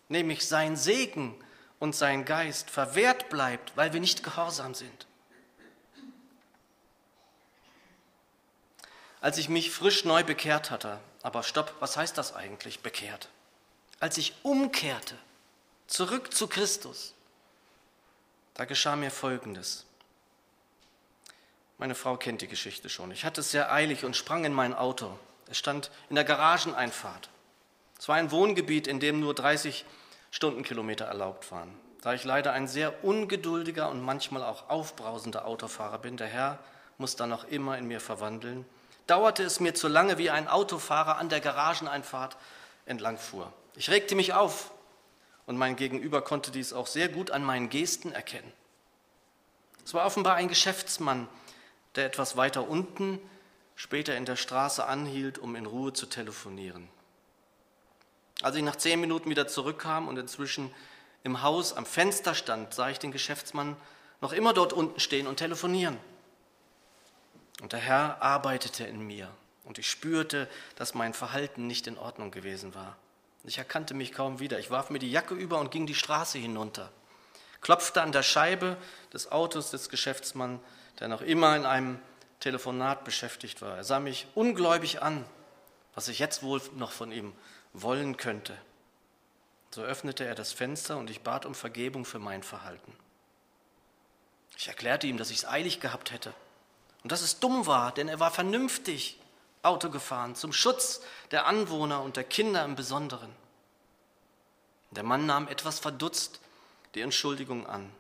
nämlich 0.08 0.48
sein 0.48 0.76
Segen 0.76 1.34
und 1.80 1.94
sein 1.94 2.24
Geist, 2.24 2.70
verwehrt 2.70 3.28
bleibt, 3.28 3.76
weil 3.76 3.92
wir 3.92 4.00
nicht 4.00 4.22
gehorsam 4.22 4.72
sind. 4.72 5.06
Als 9.20 9.36
ich 9.36 9.50
mich 9.50 9.70
frisch 9.70 10.06
neu 10.06 10.24
bekehrt 10.24 10.70
hatte, 10.70 10.98
aber 11.24 11.42
stopp, 11.42 11.74
was 11.80 11.96
heißt 11.96 12.16
das 12.18 12.34
eigentlich, 12.36 12.80
bekehrt? 12.80 13.30
Als 13.98 14.18
ich 14.18 14.34
umkehrte, 14.42 15.16
zurück 15.86 16.34
zu 16.34 16.46
Christus, 16.46 17.14
da 18.52 18.66
geschah 18.66 18.94
mir 18.94 19.10
Folgendes. 19.10 19.86
Meine 21.78 21.94
Frau 21.94 22.18
kennt 22.18 22.42
die 22.42 22.46
Geschichte 22.46 22.90
schon. 22.90 23.10
Ich 23.10 23.24
hatte 23.24 23.40
es 23.40 23.50
sehr 23.50 23.72
eilig 23.72 24.04
und 24.04 24.16
sprang 24.16 24.44
in 24.44 24.52
mein 24.52 24.74
Auto. 24.74 25.18
Es 25.48 25.56
stand 25.56 25.90
in 26.10 26.14
der 26.14 26.24
Garageneinfahrt. 26.24 27.30
Es 27.98 28.06
war 28.06 28.16
ein 28.16 28.30
Wohngebiet, 28.30 28.86
in 28.86 29.00
dem 29.00 29.18
nur 29.18 29.34
30 29.34 29.86
Stundenkilometer 30.30 31.06
erlaubt 31.06 31.50
waren. 31.50 31.74
Da 32.02 32.12
ich 32.12 32.24
leider 32.24 32.52
ein 32.52 32.68
sehr 32.68 33.02
ungeduldiger 33.02 33.88
und 33.88 34.02
manchmal 34.02 34.42
auch 34.44 34.68
aufbrausender 34.68 35.46
Autofahrer 35.46 35.98
bin, 35.98 36.18
der 36.18 36.26
Herr 36.26 36.58
muss 36.98 37.16
dann 37.16 37.30
noch 37.30 37.44
immer 37.44 37.78
in 37.78 37.86
mir 37.86 38.00
verwandeln, 38.00 38.66
dauerte 39.06 39.42
es 39.42 39.60
mir 39.60 39.74
zu 39.74 39.88
lange, 39.88 40.18
wie 40.18 40.30
ein 40.30 40.48
Autofahrer 40.48 41.18
an 41.18 41.28
der 41.28 41.40
Garageneinfahrt 41.40 42.36
entlang 42.86 43.18
fuhr. 43.18 43.52
Ich 43.76 43.90
regte 43.90 44.14
mich 44.14 44.32
auf, 44.32 44.70
und 45.46 45.58
mein 45.58 45.76
Gegenüber 45.76 46.22
konnte 46.22 46.50
dies 46.50 46.72
auch 46.72 46.86
sehr 46.86 47.08
gut 47.08 47.30
an 47.30 47.44
meinen 47.44 47.68
Gesten 47.68 48.12
erkennen. 48.12 48.50
Es 49.84 49.92
war 49.92 50.06
offenbar 50.06 50.36
ein 50.36 50.48
Geschäftsmann, 50.48 51.28
der 51.96 52.06
etwas 52.06 52.36
weiter 52.36 52.66
unten, 52.66 53.20
später 53.76 54.16
in 54.16 54.24
der 54.24 54.36
Straße 54.36 54.86
anhielt, 54.86 55.38
um 55.38 55.54
in 55.56 55.66
Ruhe 55.66 55.92
zu 55.92 56.06
telefonieren. 56.06 56.88
Als 58.40 58.56
ich 58.56 58.62
nach 58.62 58.76
zehn 58.76 59.00
Minuten 59.00 59.30
wieder 59.30 59.46
zurückkam 59.46 60.08
und 60.08 60.16
inzwischen 60.16 60.74
im 61.22 61.42
Haus 61.42 61.72
am 61.74 61.86
Fenster 61.86 62.34
stand, 62.34 62.74
sah 62.74 62.88
ich 62.88 62.98
den 62.98 63.12
Geschäftsmann 63.12 63.76
noch 64.20 64.32
immer 64.32 64.52
dort 64.52 64.72
unten 64.72 65.00
stehen 65.00 65.26
und 65.26 65.36
telefonieren. 65.36 65.98
Und 67.60 67.72
der 67.72 67.80
Herr 67.80 68.20
arbeitete 68.22 68.84
in 68.84 69.00
mir 69.00 69.30
und 69.64 69.78
ich 69.78 69.90
spürte, 69.90 70.48
dass 70.76 70.94
mein 70.94 71.14
Verhalten 71.14 71.66
nicht 71.66 71.86
in 71.86 71.98
Ordnung 71.98 72.30
gewesen 72.30 72.74
war. 72.74 72.96
Ich 73.44 73.58
erkannte 73.58 73.94
mich 73.94 74.12
kaum 74.12 74.40
wieder. 74.40 74.58
Ich 74.58 74.70
warf 74.70 74.90
mir 74.90 74.98
die 74.98 75.10
Jacke 75.10 75.34
über 75.34 75.58
und 75.58 75.70
ging 75.70 75.86
die 75.86 75.94
Straße 75.94 76.38
hinunter. 76.38 76.90
Klopfte 77.60 78.02
an 78.02 78.12
der 78.12 78.22
Scheibe 78.22 78.76
des 79.12 79.30
Autos 79.30 79.70
des 79.70 79.88
Geschäftsmanns, 79.88 80.60
der 81.00 81.08
noch 81.08 81.22
immer 81.22 81.56
in 81.56 81.64
einem 81.64 81.98
Telefonat 82.40 83.04
beschäftigt 83.04 83.62
war. 83.62 83.76
Er 83.76 83.84
sah 83.84 84.00
mich 84.00 84.26
ungläubig 84.34 85.02
an, 85.02 85.24
was 85.94 86.08
ich 86.08 86.18
jetzt 86.18 86.42
wohl 86.42 86.60
noch 86.74 86.92
von 86.92 87.12
ihm 87.12 87.32
wollen 87.72 88.16
könnte. 88.16 88.56
So 89.70 89.82
öffnete 89.82 90.24
er 90.24 90.34
das 90.34 90.52
Fenster 90.52 90.98
und 90.98 91.10
ich 91.10 91.22
bat 91.22 91.46
um 91.46 91.54
Vergebung 91.54 92.04
für 92.04 92.18
mein 92.18 92.42
Verhalten. 92.42 92.92
Ich 94.56 94.68
erklärte 94.68 95.06
ihm, 95.06 95.16
dass 95.16 95.30
ich 95.30 95.38
es 95.38 95.48
eilig 95.48 95.80
gehabt 95.80 96.12
hätte 96.12 96.34
und 97.04 97.12
dass 97.12 97.20
es 97.20 97.38
dumm 97.38 97.66
war, 97.66 97.92
denn 97.92 98.08
er 98.08 98.18
war 98.18 98.32
vernünftig. 98.32 99.20
Auto 99.62 99.88
gefahren, 99.88 100.34
zum 100.34 100.52
Schutz 100.52 101.00
der 101.30 101.46
Anwohner 101.46 102.02
und 102.02 102.16
der 102.16 102.24
Kinder 102.24 102.64
im 102.64 102.74
Besonderen. 102.74 103.30
Der 104.90 105.02
Mann 105.02 105.24
nahm 105.24 105.48
etwas 105.48 105.78
verdutzt 105.78 106.40
die 106.94 107.00
Entschuldigung 107.00 107.66
an. 107.66 107.90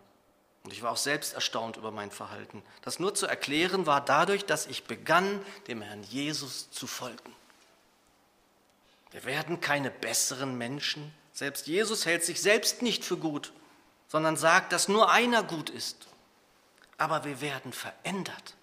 Und 0.62 0.72
ich 0.72 0.82
war 0.82 0.92
auch 0.92 0.98
selbst 0.98 1.32
erstaunt 1.34 1.76
über 1.76 1.90
mein 1.90 2.10
Verhalten. 2.10 2.62
Das 2.82 2.98
nur 2.98 3.14
zu 3.14 3.26
erklären 3.26 3.86
war 3.86 4.02
dadurch, 4.02 4.44
dass 4.44 4.66
ich 4.66 4.84
begann, 4.84 5.44
dem 5.66 5.82
Herrn 5.82 6.02
Jesus 6.02 6.70
zu 6.70 6.86
folgen. 6.86 7.34
Wir 9.10 9.24
werden 9.24 9.60
keine 9.60 9.90
besseren 9.90 10.56
Menschen. 10.58 11.14
Selbst 11.32 11.66
Jesus 11.66 12.06
hält 12.06 12.24
sich 12.24 12.40
selbst 12.42 12.82
nicht 12.82 13.04
für 13.04 13.16
gut, 13.16 13.52
sondern 14.08 14.36
sagt, 14.36 14.72
dass 14.72 14.88
nur 14.88 15.10
einer 15.10 15.42
gut 15.42 15.70
ist. 15.70 16.06
Aber 16.98 17.24
wir 17.24 17.40
werden 17.40 17.72
verändert. 17.72 18.54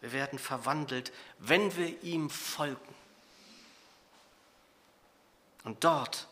Wir 0.00 0.12
werden 0.12 0.38
verwandelt, 0.38 1.12
wenn 1.38 1.76
wir 1.76 2.02
ihm 2.02 2.30
folgen. 2.30 2.94
Und 5.64 5.82
dort 5.84 6.28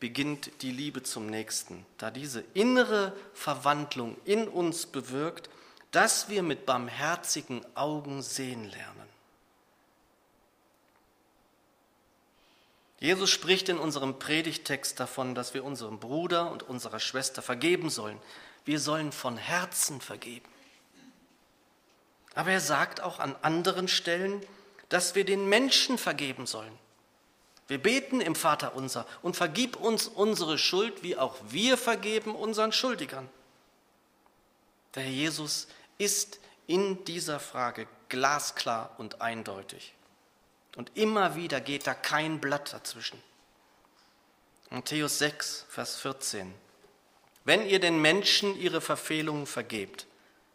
beginnt 0.00 0.62
die 0.62 0.72
Liebe 0.72 1.02
zum 1.02 1.26
Nächsten, 1.26 1.86
da 1.98 2.10
diese 2.10 2.42
innere 2.54 3.14
Verwandlung 3.34 4.16
in 4.24 4.48
uns 4.48 4.86
bewirkt, 4.86 5.50
dass 5.90 6.28
wir 6.28 6.42
mit 6.42 6.66
barmherzigen 6.66 7.64
Augen 7.76 8.22
sehen 8.22 8.64
lernen. 8.64 9.08
Jesus 12.98 13.30
spricht 13.30 13.68
in 13.68 13.78
unserem 13.78 14.18
Predigtext 14.18 15.00
davon, 15.00 15.34
dass 15.34 15.54
wir 15.54 15.64
unserem 15.64 15.98
Bruder 15.98 16.50
und 16.50 16.62
unserer 16.62 17.00
Schwester 17.00 17.40
vergeben 17.40 17.88
sollen. 17.88 18.20
Wir 18.64 18.78
sollen 18.78 19.10
von 19.10 19.38
Herzen 19.38 20.00
vergeben. 20.02 20.48
Aber 22.34 22.50
er 22.50 22.60
sagt 22.60 23.00
auch 23.00 23.18
an 23.18 23.36
anderen 23.42 23.88
Stellen, 23.88 24.42
dass 24.88 25.14
wir 25.14 25.24
den 25.24 25.48
Menschen 25.48 25.98
vergeben 25.98 26.46
sollen. 26.46 26.76
Wir 27.68 27.78
beten 27.78 28.20
im 28.20 28.34
Vater 28.34 28.74
unser 28.74 29.06
und 29.22 29.36
vergib 29.36 29.76
uns 29.76 30.08
unsere 30.08 30.58
Schuld, 30.58 31.02
wie 31.02 31.16
auch 31.16 31.36
wir 31.48 31.78
vergeben 31.78 32.34
unseren 32.34 32.72
Schuldigern. 32.72 33.28
Der 34.94 35.04
Herr 35.04 35.12
Jesus 35.12 35.68
ist 35.98 36.40
in 36.66 37.04
dieser 37.04 37.38
Frage 37.38 37.86
glasklar 38.08 38.94
und 38.98 39.20
eindeutig. 39.20 39.94
Und 40.76 40.90
immer 40.96 41.36
wieder 41.36 41.60
geht 41.60 41.86
da 41.86 41.94
kein 41.94 42.40
Blatt 42.40 42.72
dazwischen. 42.72 43.22
Matthäus 44.70 45.18
6, 45.18 45.66
Vers 45.68 45.96
14. 45.96 46.52
Wenn 47.44 47.66
ihr 47.66 47.80
den 47.80 48.00
Menschen 48.00 48.56
ihre 48.58 48.80
Verfehlungen 48.80 49.46
vergebt, 49.46 50.06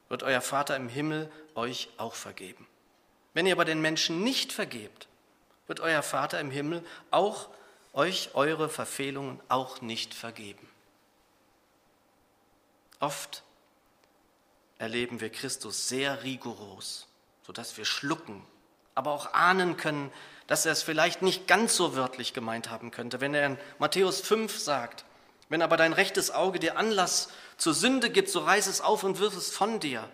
wird 0.10 0.24
euer 0.24 0.42
Vater 0.42 0.76
im 0.76 0.90
Himmel 0.90 1.32
euch 1.56 1.90
auch 1.98 2.16
vergeben. 2.16 2.68
Wenn 3.34 3.46
ihr 3.46 3.54
aber 3.54 3.66
den 3.66 3.82
Menschen 3.82 4.24
nicht 4.24 4.54
vergebt, 4.54 5.08
wird 5.68 5.80
euer 5.80 6.04
Vater 6.04 6.40
im 6.40 6.52
Himmel 6.52 6.84
auch 7.12 7.50
euch 7.94 8.32
eure 8.34 8.70
Verfehlungen 8.70 9.40
auch 9.50 9.82
nicht 9.82 10.14
vergeben. 10.14 10.68
Oft 13.00 13.44
erleben 14.78 15.22
wir 15.22 15.30
Christus 15.30 15.88
sehr 15.88 16.24
rigoros, 16.24 17.08
sodass 17.46 17.78
wir 17.78 17.86
schlucken, 17.86 18.46
aber 18.94 19.12
auch 19.12 19.34
ahnen 19.34 19.78
können, 19.78 20.12
dass 20.48 20.66
er 20.66 20.74
es 20.74 20.84
vielleicht 20.84 21.22
nicht 21.22 21.48
ganz 21.48 21.76
so 21.76 21.96
wörtlich 21.96 22.34
gemeint 22.34 22.70
haben 22.70 22.92
könnte, 22.92 23.22
wenn 23.22 23.34
er 23.34 23.46
in 23.48 23.58
Matthäus 23.80 24.22
5 24.22 24.58
sagt, 24.58 25.06
wenn 25.50 25.62
aber 25.62 25.78
dein 25.78 25.94
rechtes 25.94 26.32
Auge 26.32 26.60
dir 26.60 26.78
Anlass 26.78 27.30
zur 27.58 27.74
Sünde 27.74 28.10
gibt, 28.10 28.30
so 28.30 28.40
reiß 28.40 28.68
es 28.68 28.82
auf 28.82 29.04
und 29.04 29.20
wirf 29.20 29.36
es 29.36 29.52
von 29.52 29.80
dir. 29.80 30.10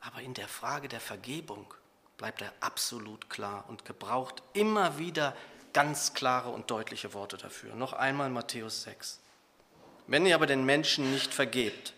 Aber 0.00 0.20
in 0.20 0.34
der 0.34 0.48
Frage 0.48 0.88
der 0.88 1.00
Vergebung 1.00 1.72
bleibt 2.16 2.42
er 2.42 2.52
absolut 2.60 3.30
klar 3.30 3.64
und 3.68 3.84
gebraucht 3.84 4.42
immer 4.52 4.98
wieder 4.98 5.36
ganz 5.72 6.14
klare 6.14 6.50
und 6.50 6.70
deutliche 6.70 7.14
Worte 7.14 7.36
dafür. 7.36 7.74
Noch 7.74 7.92
einmal 7.92 8.30
Matthäus 8.30 8.82
6. 8.82 9.20
Wenn 10.06 10.26
ihr 10.26 10.34
aber 10.34 10.46
den 10.46 10.64
Menschen 10.64 11.12
nicht 11.12 11.32
vergebt, 11.32 11.92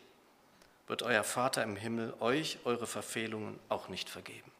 wird 0.86 1.02
euer 1.02 1.24
Vater 1.24 1.62
im 1.62 1.76
Himmel 1.76 2.14
euch 2.20 2.58
eure 2.64 2.86
Verfehlungen 2.86 3.58
auch 3.68 3.88
nicht 3.88 4.10
vergeben. 4.10 4.50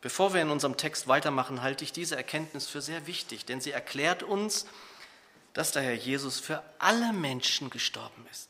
Bevor 0.00 0.32
wir 0.32 0.40
in 0.40 0.50
unserem 0.50 0.76
Text 0.76 1.08
weitermachen, 1.08 1.62
halte 1.62 1.84
ich 1.84 1.92
diese 1.92 2.16
Erkenntnis 2.16 2.66
für 2.66 2.80
sehr 2.80 3.06
wichtig, 3.06 3.44
denn 3.44 3.60
sie 3.60 3.70
erklärt 3.70 4.22
uns, 4.22 4.66
dass 5.52 5.72
der 5.72 5.82
Herr 5.82 5.94
Jesus 5.94 6.40
für 6.40 6.62
alle 6.78 7.12
Menschen 7.12 7.70
gestorben 7.70 8.26
ist. 8.30 8.48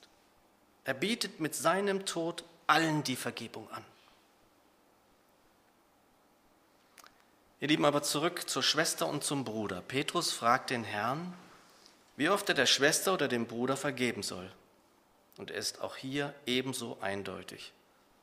Er 0.85 0.95
bietet 0.95 1.41
mit 1.41 1.55
seinem 1.55 2.07
Tod 2.07 2.45
allen 2.67 3.03
die 3.03 3.17
Vergebung 3.17 3.69
an. 3.71 3.85
Ihr 7.59 7.69
Lieben, 7.69 7.85
aber 7.85 8.03
zurück 8.03 8.49
zur 8.49 8.63
Schwester 8.63 9.07
und 9.07 9.25
zum 9.25 9.45
Bruder. 9.45 9.83
Petrus 9.83 10.33
fragt 10.33 10.71
den 10.71 10.85
Herrn, 10.85 11.35
wie 12.17 12.29
oft 12.29 12.49
er 12.49 12.55
der 12.55 12.67
Schwester 12.67 13.13
oder 13.13 13.29
dem 13.29 13.47
Bruder 13.47 13.77
vergeben 13.77 14.23
soll. 14.23 14.51
Und 15.37 15.51
er 15.51 15.59
ist 15.59 15.81
auch 15.81 15.97
hier 15.97 16.33
ebenso 16.47 16.99
eindeutig 17.01 17.73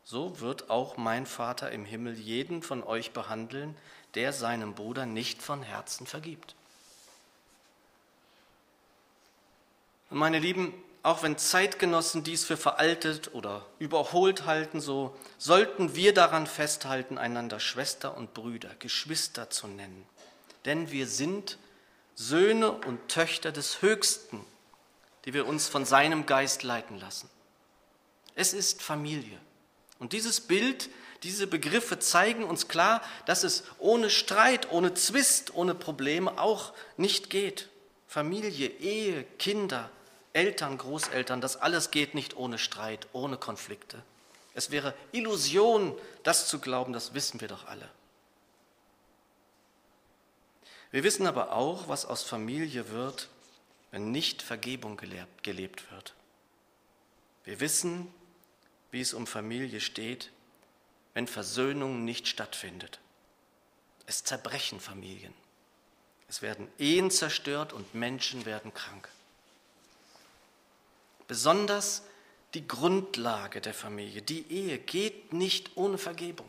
so 0.10 0.40
wird 0.40 0.70
auch 0.70 0.96
mein 0.96 1.26
Vater 1.26 1.70
im 1.70 1.84
Himmel 1.84 2.18
jeden 2.18 2.64
von 2.64 2.82
euch 2.82 3.12
behandeln, 3.12 3.76
der 4.16 4.32
seinem 4.32 4.74
Bruder 4.74 5.06
nicht 5.06 5.42
von 5.42 5.62
Herzen 5.62 6.08
vergibt. 6.08 6.56
Und 10.10 10.20
meine 10.20 10.40
Lieben, 10.40 10.74
auch 11.04 11.24
wenn 11.24 11.38
Zeitgenossen 11.38 12.24
dies 12.24 12.46
für 12.46 12.56
veraltet 12.56 13.34
oder 13.34 13.66
überholt 13.80 14.46
halten, 14.46 14.80
so 14.80 15.14
sollten 15.38 15.94
wir 15.94 16.14
daran 16.14 16.48
festhalten, 16.48 17.18
einander 17.18 17.60
Schwester 17.60 18.16
und 18.16 18.34
Brüder, 18.34 18.74
Geschwister 18.80 19.50
zu 19.50 19.68
nennen. 19.68 20.08
Denn 20.64 20.90
wir 20.90 21.08
sind 21.08 21.58
Söhne 22.16 22.72
und 22.72 23.10
Töchter 23.10 23.52
des 23.52 23.82
Höchsten, 23.82 24.40
die 25.26 25.34
wir 25.34 25.48
uns 25.48 25.68
von 25.68 25.84
seinem 25.84 26.26
Geist 26.26 26.64
leiten 26.64 26.98
lassen. 26.98 27.30
Es 28.36 28.54
ist 28.54 28.82
Familie. 28.82 29.38
Und 30.00 30.14
dieses 30.14 30.42
Bild, 30.42 30.90
diese 31.24 31.48
Begriffe 31.48 32.00
zeigen 32.00 32.44
uns 32.44 32.68
klar, 32.68 33.02
dass 33.26 33.44
es 33.44 33.64
ohne 33.80 34.10
Streit, 34.10 34.72
ohne 34.72 34.94
Zwist, 34.94 35.54
ohne 35.56 35.74
Probleme 35.74 36.40
auch 36.40 36.74
nicht 36.98 37.30
geht. 37.30 37.70
Familie, 38.08 38.68
Ehe, 38.68 39.24
Kinder, 39.40 39.90
Eltern, 40.34 40.78
Großeltern, 40.78 41.42
das 41.42 41.58
alles 41.58 41.92
geht 41.92 42.14
nicht 42.14 42.38
ohne 42.38 42.58
Streit, 42.58 43.08
ohne 43.14 43.38
Konflikte. 43.38 44.04
Es 44.54 44.72
wäre 44.72 44.94
Illusion, 45.12 45.96
das 46.24 46.48
zu 46.48 46.60
glauben, 46.60 46.94
das 46.94 47.14
wissen 47.14 47.42
wir 47.42 47.48
doch 47.48 47.68
alle. 47.68 47.90
Wir 50.92 51.04
wissen 51.04 51.28
aber 51.28 51.52
auch, 51.52 51.90
was 51.90 52.06
aus 52.06 52.24
Familie 52.24 52.90
wird, 52.90 53.30
wenn 53.92 54.12
nicht 54.12 54.42
Vergebung 54.42 54.98
gelebt 54.98 55.92
wird. 55.92 56.14
Wir 57.44 57.60
wissen, 57.60 58.14
wie 58.92 59.02
es 59.02 59.14
um 59.14 59.28
Familie 59.28 59.82
steht, 59.82 60.32
wenn 61.14 61.28
Versöhnung 61.28 62.06
nicht 62.06 62.28
stattfindet. 62.28 63.00
Es 64.06 64.24
zerbrechen 64.24 64.80
Familien. 64.80 65.34
Es 66.30 66.42
werden 66.42 66.68
Ehen 66.78 67.12
zerstört 67.12 67.74
und 67.74 67.96
Menschen 67.96 68.46
werden 68.46 68.74
krank. 68.74 69.10
Besonders 71.28 72.04
die 72.54 72.68
Grundlage 72.68 73.62
der 73.62 73.74
Familie, 73.74 74.22
die 74.22 74.46
Ehe, 74.50 74.78
geht 74.78 75.34
nicht 75.34 75.76
ohne 75.76 75.98
Vergebung. 75.98 76.48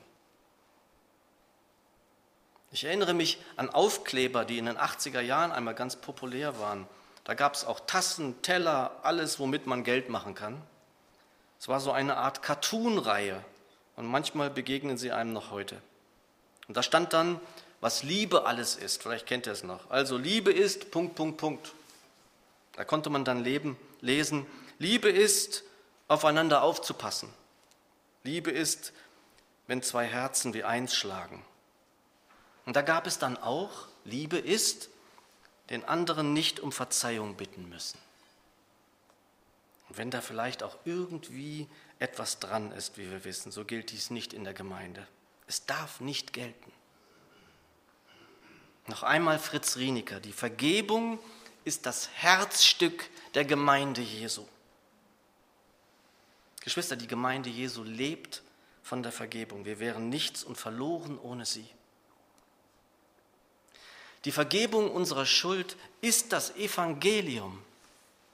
Ich 2.71 2.85
erinnere 2.85 3.15
mich 3.15 3.39
an 3.57 3.71
Aufkleber, 3.71 4.45
die 4.45 4.59
in 4.59 4.67
den 4.67 4.77
80er 4.77 5.21
Jahren 5.21 5.53
einmal 5.53 5.75
ganz 5.75 5.97
populär 5.97 6.59
waren. 6.61 6.87
Da 7.25 7.35
gab 7.35 7.55
es 7.55 7.65
auch 7.65 7.81
Tassen, 7.81 8.41
Teller, 8.43 9.01
alles, 9.03 9.39
womit 9.39 9.67
man 9.67 9.85
Geld 9.85 10.09
machen 10.09 10.35
kann. 10.35 10.63
Es 11.59 11.69
war 11.69 11.81
so 11.81 11.93
eine 11.93 12.17
Art 12.17 12.43
Cartoon-Reihe 12.43 13.45
und 13.97 14.07
manchmal 14.07 14.51
begegnen 14.51 14.97
sie 14.97 15.13
einem 15.13 15.33
noch 15.33 15.51
heute. 15.51 15.81
Und 16.69 16.77
da 16.77 16.83
stand 16.83 17.13
dann, 17.13 17.41
was 17.81 18.03
Liebe 18.03 18.47
alles 18.47 18.77
ist. 18.77 19.03
Vielleicht 19.03 19.27
kennt 19.27 19.47
ihr 19.47 19.53
es 19.53 19.65
noch. 19.65 19.91
Also 19.91 20.17
Liebe 20.17 20.53
ist 20.53 20.91
Punkt, 20.91 21.15
Punkt, 21.15 21.39
Punkt. 21.39 21.73
Da 22.75 22.85
konnte 22.85 23.11
man 23.11 23.25
dann 23.25 23.43
leben, 23.43 23.77
lesen, 24.01 24.47
Liebe 24.79 25.09
ist, 25.09 25.65
aufeinander 26.07 26.63
aufzupassen. 26.63 27.29
Liebe 28.23 28.51
ist, 28.51 28.93
wenn 29.67 29.83
zwei 29.83 30.07
Herzen 30.07 30.55
wie 30.55 30.65
eins 30.65 30.95
schlagen. 30.95 31.45
Und 32.67 32.77
da 32.77 32.83
gab 32.83 33.07
es 33.07 33.19
dann 33.19 33.37
auch, 33.37 33.87
Liebe 34.05 34.39
ist, 34.39 34.91
den 35.71 35.85
anderen 35.85 36.33
nicht 36.33 36.61
um 36.61 36.73
Verzeihung 36.73 37.35
bitten 37.37 37.69
müssen. 37.69 37.99
Und 39.89 39.99
wenn 39.99 40.11
da 40.11 40.21
vielleicht 40.21 40.63
auch 40.63 40.77
irgendwie 40.85 41.69
etwas 41.99 42.39
dran 42.39 42.73
ist, 42.73 42.99
wie 42.99 43.11
wir 43.11 43.25
wissen, 43.25 43.51
so 43.51 43.65
gilt 43.65 43.91
dies 43.91 44.11
nicht 44.11 44.33
in 44.33 44.45
der 44.45 44.55
Gemeinde. 44.55 45.07
Es 45.47 45.65
darf 45.67 46.01
nicht 46.01 46.33
gelten. 46.33 46.73
Noch 48.87 49.03
einmal 49.03 49.39
Fritz 49.39 49.77
Rieniker, 49.77 50.21
die 50.21 50.33
Vergebung 50.33 51.19
ist 51.65 51.87
das 51.87 52.09
Herzstück 52.15 53.09
der 53.35 53.45
Gemeinde 53.45 54.01
Jesu. 54.01 54.47
Geschwister, 56.63 56.97
die 56.97 57.07
Gemeinde 57.07 57.51
Jesu 57.51 57.83
lebt 57.83 58.43
von 58.83 59.03
der 59.03 59.13
Vergebung. 59.13 59.65
Wir 59.65 59.79
wären 59.79 60.09
nichts 60.09 60.43
und 60.43 60.57
verloren 60.57 61.19
ohne 61.19 61.45
sie. 61.45 61.69
Die 64.25 64.33
Vergebung 64.33 64.91
unserer 64.91 65.27
Schuld 65.27 65.77
ist 66.01 66.33
das 66.33 66.57
Evangelium. 66.57 67.63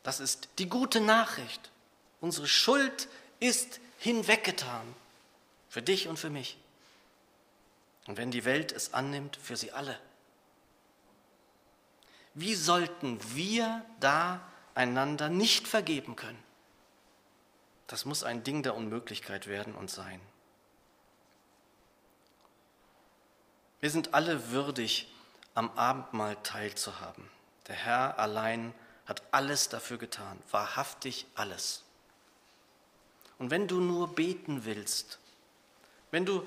Das 0.04 0.20
ist 0.20 0.48
die 0.58 0.68
gute 0.68 1.00
Nachricht. 1.00 1.70
Unsere 2.20 2.46
Schuld 2.46 3.08
ist 3.40 3.80
hinweggetan. 3.98 4.94
Für 5.68 5.82
dich 5.82 6.06
und 6.06 6.18
für 6.18 6.30
mich. 6.30 6.56
Und 8.06 8.16
wenn 8.16 8.30
die 8.30 8.44
Welt 8.44 8.70
es 8.70 8.94
annimmt, 8.94 9.36
für 9.36 9.56
sie 9.56 9.72
alle. 9.72 9.98
Wie 12.34 12.54
sollten 12.54 13.18
wir 13.34 13.84
da 13.98 14.40
einander 14.74 15.28
nicht 15.28 15.66
vergeben 15.66 16.16
können? 16.16 16.42
Das 17.86 18.04
muss 18.04 18.24
ein 18.24 18.44
Ding 18.44 18.62
der 18.62 18.76
Unmöglichkeit 18.76 19.46
werden 19.46 19.74
und 19.74 19.90
sein. 19.90 20.20
Wir 23.80 23.90
sind 23.90 24.14
alle 24.14 24.50
würdig, 24.50 25.12
am 25.54 25.70
Abendmahl 25.78 26.36
teilzuhaben. 26.42 27.30
Der 27.68 27.76
Herr 27.76 28.18
allein 28.18 28.74
hat 29.06 29.22
alles 29.30 29.68
dafür 29.68 29.98
getan, 29.98 30.42
wahrhaftig 30.50 31.26
alles. 31.34 31.82
Und 33.38 33.50
wenn 33.50 33.68
du 33.68 33.80
nur 33.80 34.14
beten 34.14 34.64
willst, 34.64 35.18
wenn 36.10 36.24
du 36.24 36.46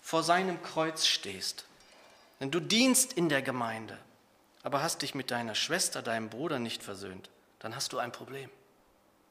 vor 0.00 0.22
seinem 0.22 0.62
Kreuz 0.62 1.06
stehst, 1.06 1.66
wenn 2.38 2.50
du 2.50 2.60
dienst 2.60 3.12
in 3.12 3.28
der 3.28 3.42
Gemeinde, 3.42 3.98
aber 4.62 4.82
hast 4.82 5.02
dich 5.02 5.14
mit 5.14 5.30
deiner 5.30 5.54
Schwester, 5.54 6.02
deinem 6.02 6.30
Bruder 6.30 6.58
nicht 6.58 6.82
versöhnt, 6.82 7.30
dann 7.58 7.74
hast 7.74 7.92
du 7.92 7.98
ein 7.98 8.12
Problem. 8.12 8.50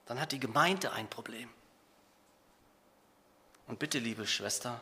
Dann 0.06 0.20
hat 0.20 0.32
die 0.32 0.40
Gemeinde 0.40 0.92
ein 0.92 1.10
Problem. 1.10 1.50
Und 3.68 3.80
bitte, 3.80 4.00
liebe 4.00 4.26
Schwester, 4.26 4.80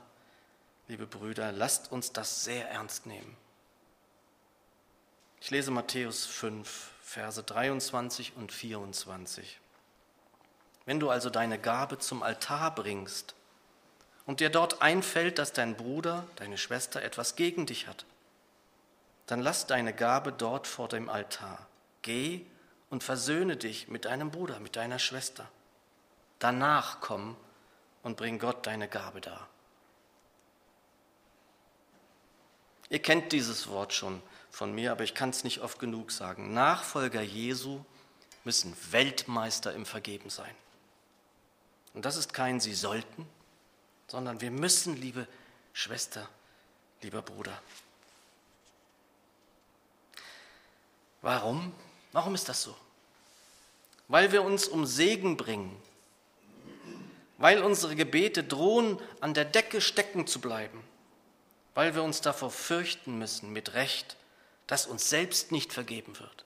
liebe 0.87 1.07
Brüder, 1.07 1.51
lasst 1.51 1.91
uns 1.91 2.11
das 2.11 2.43
sehr 2.43 2.69
ernst 2.69 3.05
nehmen. 3.05 3.35
Ich 5.41 5.51
lese 5.51 5.71
Matthäus 5.71 6.25
5, 6.25 6.91
Verse 7.05 7.41
23 7.41 8.33
und 8.35 8.51
24. 8.51 9.59
Wenn 10.85 10.99
du 10.99 11.11
also 11.11 11.29
deine 11.29 11.59
Gabe 11.59 11.99
zum 11.99 12.23
Altar 12.23 12.73
bringst 12.73 13.35
und 14.25 14.39
dir 14.39 14.49
dort 14.49 14.81
einfällt, 14.81 15.37
dass 15.37 15.53
dein 15.53 15.77
Bruder, 15.77 16.27
deine 16.35 16.57
Schwester 16.57 17.03
etwas 17.03 17.35
gegen 17.35 17.67
dich 17.67 17.87
hat, 17.87 18.05
dann 19.27 19.39
lass 19.39 19.67
deine 19.67 19.93
Gabe 19.93 20.33
dort 20.33 20.65
vor 20.65 20.89
dem 20.89 21.07
Altar. 21.07 21.67
Geh 22.01 22.41
und 22.89 23.03
versöhne 23.03 23.55
dich 23.55 23.87
mit 23.87 24.05
deinem 24.05 24.31
Bruder, 24.31 24.59
mit 24.59 24.75
deiner 24.75 24.99
Schwester. 24.99 25.47
Danach 26.39 27.01
komm 27.01 27.37
und 28.03 28.17
bring 28.17 28.39
Gott 28.39 28.65
deine 28.65 28.89
Gabe 28.89 29.21
dar. 29.21 29.47
Ihr 32.89 32.99
kennt 32.99 33.31
dieses 33.31 33.67
Wort 33.67 33.93
schon 33.93 34.21
von 34.51 34.73
mir, 34.73 34.91
aber 34.91 35.03
ich 35.03 35.15
kann 35.15 35.31
es 35.31 35.43
nicht 35.43 35.61
oft 35.61 35.79
genug 35.79 36.11
sagen. 36.11 36.53
Nachfolger 36.53 37.21
Jesu 37.21 37.83
müssen 38.43 38.75
Weltmeister 38.91 39.73
im 39.73 39.85
Vergeben 39.85 40.29
sein. 40.29 40.55
Und 41.93 42.05
das 42.05 42.15
ist 42.15 42.33
kein 42.33 42.59
Sie 42.59 42.73
sollten, 42.73 43.27
sondern 44.07 44.41
wir 44.41 44.51
müssen, 44.51 44.95
liebe 45.01 45.27
Schwester, 45.73 46.29
lieber 47.01 47.21
Bruder. 47.21 47.59
Warum? 51.21 51.73
Warum 52.11 52.35
ist 52.35 52.47
das 52.47 52.61
so? 52.61 52.75
Weil 54.07 54.31
wir 54.31 54.43
uns 54.43 54.67
um 54.67 54.85
Segen 54.85 55.37
bringen, 55.37 55.75
weil 57.39 57.63
unsere 57.63 57.95
Gebete 57.95 58.43
drohen, 58.43 58.99
an 59.21 59.33
der 59.33 59.45
Decke 59.45 59.81
stecken 59.81 60.27
zu 60.27 60.39
bleiben, 60.39 60.84
weil 61.75 61.93
wir 61.93 62.03
uns 62.03 62.21
davor 62.21 62.49
fürchten 62.49 63.19
müssen, 63.19 63.53
mit 63.53 63.73
Recht, 63.75 64.15
dass 64.65 64.87
uns 64.87 65.09
selbst 65.09 65.51
nicht 65.51 65.71
vergeben 65.71 66.17
wird. 66.19 66.45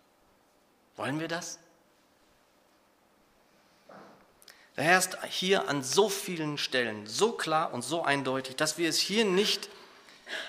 Wollen 0.97 1.19
wir 1.19 1.29
das? 1.29 1.59
Daher 4.75 4.97
ist 4.97 5.17
hier 5.25 5.69
an 5.69 5.83
so 5.83 6.09
vielen 6.09 6.57
Stellen 6.57 7.05
so 7.05 7.33
klar 7.33 7.73
und 7.73 7.83
so 7.83 8.03
eindeutig, 8.03 8.55
dass 8.55 8.77
wir 8.77 8.89
es 8.89 8.99
hier 8.99 9.23
nicht 9.23 9.69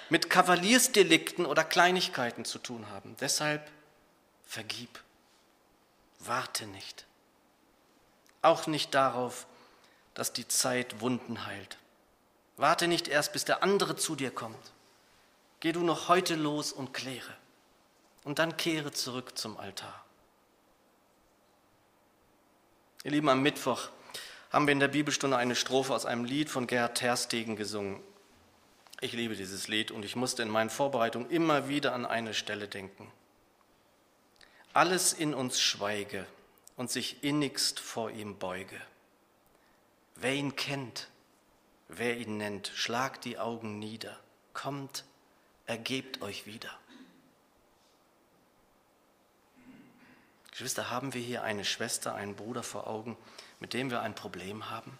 mit 0.09 0.31
Kavaliersdelikten 0.31 1.47
oder 1.47 1.65
Kleinigkeiten 1.65 2.45
zu 2.45 2.59
tun 2.59 2.89
haben. 2.91 3.17
Deshalb 3.21 3.69
vergib, 4.47 5.01
warte 6.21 6.67
nicht. 6.67 7.07
Auch 8.43 8.67
nicht 8.67 8.95
darauf, 8.95 9.47
dass 10.15 10.33
die 10.33 10.49
Zeit 10.49 11.01
Wunden 11.01 11.47
heilt. 11.47 11.80
Warte 12.61 12.89
nicht 12.89 13.09
erst, 13.09 13.33
bis 13.33 13.47
der 13.47 13.63
andere 13.63 13.97
zu 13.97 14.15
dir 14.15 14.31
kommt. 14.31 14.73
Geh 15.61 15.73
du 15.73 15.81
noch 15.81 16.09
heute 16.09 16.35
los 16.35 16.73
und 16.73 16.93
kläre. 16.93 17.35
Und 18.23 18.39
dann 18.39 18.59
kehre 18.59 18.93
zurück 18.93 19.39
zum 19.39 19.57
Altar. 19.57 20.05
Ihr 23.03 23.13
Lieben, 23.13 23.31
am 23.31 23.41
Mittwoch 23.41 23.89
haben 24.51 24.67
wir 24.67 24.73
in 24.73 24.81
der 24.81 24.89
Bibelstunde 24.89 25.39
eine 25.39 25.57
Strophe 25.57 25.95
aus 25.95 26.05
einem 26.05 26.27
Lied 26.27 26.51
von 26.51 26.67
Gerhard 26.67 26.99
Terstegen 26.99 27.57
gesungen. 27.57 27.99
Ich 29.01 29.15
liebe 29.15 29.37
dieses 29.37 29.69
Lied 29.69 29.91
und 29.91 30.05
ich 30.05 30.15
musste 30.15 30.43
in 30.43 30.51
meinen 30.51 30.69
Vorbereitungen 30.69 31.31
immer 31.31 31.69
wieder 31.69 31.95
an 31.95 32.05
eine 32.05 32.35
Stelle 32.35 32.69
denken. 32.69 33.11
Alles 34.75 35.15
in 35.15 35.33
uns 35.33 35.63
schweige 35.63 36.27
und 36.77 36.91
sich 36.91 37.25
innigst 37.25 37.81
vor 37.81 38.11
ihm 38.11 38.37
beuge. 38.37 38.79
Wer 40.17 40.35
ihn 40.35 40.57
kennt, 40.57 41.09
wer 41.97 42.17
ihn 42.17 42.37
nennt, 42.37 42.69
schlagt 42.75 43.25
die 43.25 43.39
Augen 43.39 43.79
nieder, 43.79 44.19
kommt, 44.55 45.05
ergebt 45.67 46.23
euch 46.23 46.47
wieder. 46.47 46.71
Geschwister, 50.51 50.91
haben 50.91 51.15
wir 51.15 51.21
hier 51.21 51.43
eine 51.43 51.65
Schwester, 51.65 52.15
einen 52.15 52.35
Bruder 52.35 52.63
vor 52.63 52.87
Augen, 52.87 53.17
mit 53.61 53.73
dem 53.73 53.91
wir 53.91 54.03
ein 54.03 54.15
Problem 54.15 54.71
haben? 54.71 54.99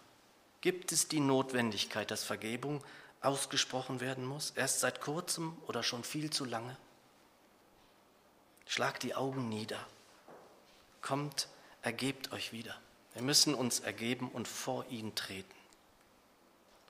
Gibt 0.61 0.91
es 0.91 1.07
die 1.07 1.19
Notwendigkeit, 1.19 2.09
dass 2.09 2.23
Vergebung 2.23 2.83
ausgesprochen 3.21 3.99
werden 3.99 4.25
muss, 4.25 4.51
erst 4.51 4.79
seit 4.79 5.01
kurzem 5.01 5.55
oder 5.67 5.83
schon 5.83 6.03
viel 6.03 6.29
zu 6.29 6.45
lange? 6.45 6.77
Schlagt 8.65 9.03
die 9.03 9.15
Augen 9.15 9.49
nieder, 9.49 9.85
kommt, 11.01 11.47
ergebt 11.81 12.31
euch 12.31 12.53
wieder. 12.53 12.75
Wir 13.13 13.21
müssen 13.21 13.53
uns 13.53 13.81
ergeben 13.81 14.29
und 14.29 14.47
vor 14.47 14.85
ihn 14.89 15.13
treten. 15.15 15.60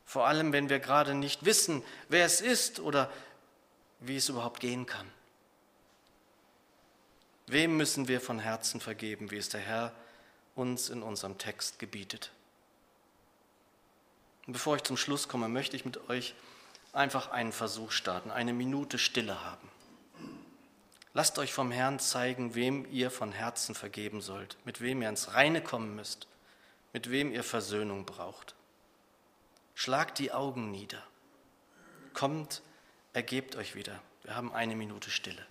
Vor 0.06 0.28
allem, 0.28 0.52
wenn 0.54 0.70
wir 0.70 0.80
gerade 0.80 1.16
nicht 1.16 1.46
wissen, 1.46 1.84
wer 2.10 2.26
es 2.26 2.42
ist 2.42 2.80
oder 2.80 3.12
wie 4.00 4.18
es 4.18 4.30
überhaupt 4.30 4.60
gehen 4.60 4.86
kann. 4.86 5.10
Wem 7.48 7.78
müssen 7.78 8.08
wir 8.08 8.22
von 8.22 8.40
Herzen 8.40 8.82
vergeben, 8.82 9.32
wie 9.32 9.38
es 9.38 9.50
der 9.50 9.62
Herr 9.62 9.94
uns 10.56 10.90
in 10.90 11.02
unserem 11.02 11.38
Text 11.38 11.80
gebietet. 11.80 12.32
Und 14.48 14.54
bevor 14.54 14.76
ich 14.76 14.84
zum 14.84 14.98
Schluss 14.98 15.28
komme, 15.28 15.48
möchte 15.48 15.76
ich 15.76 15.86
mit 15.86 16.10
euch 16.10 16.34
einfach 16.94 17.32
einen 17.32 17.52
Versuch 17.52 17.92
starten, 17.92 18.32
eine 18.32 18.54
Minute 18.54 18.98
Stille 18.98 19.44
haben. 19.44 19.70
Lasst 21.14 21.38
euch 21.40 21.54
vom 21.54 21.72
Herrn 21.72 22.00
zeigen, 22.00 22.56
wem 22.56 22.88
ihr 22.90 23.12
von 23.12 23.34
Herzen 23.34 23.76
vergeben 23.76 24.22
sollt, 24.22 24.58
mit 24.66 24.82
wem 24.82 25.02
ihr 25.02 25.10
ins 25.10 25.34
Reine 25.34 25.62
kommen 25.62 25.96
müsst, 25.96 26.28
mit 26.94 27.12
wem 27.12 27.32
ihr 27.34 27.44
Versöhnung 27.44 28.06
braucht. 28.06 28.56
Schlagt 29.84 30.20
die 30.20 30.32
Augen 30.32 30.70
nieder. 30.70 31.02
Kommt, 32.14 32.62
ergebt 33.14 33.56
euch 33.56 33.74
wieder. 33.74 34.00
Wir 34.22 34.36
haben 34.36 34.54
eine 34.54 34.76
Minute 34.76 35.10
Stille. 35.10 35.44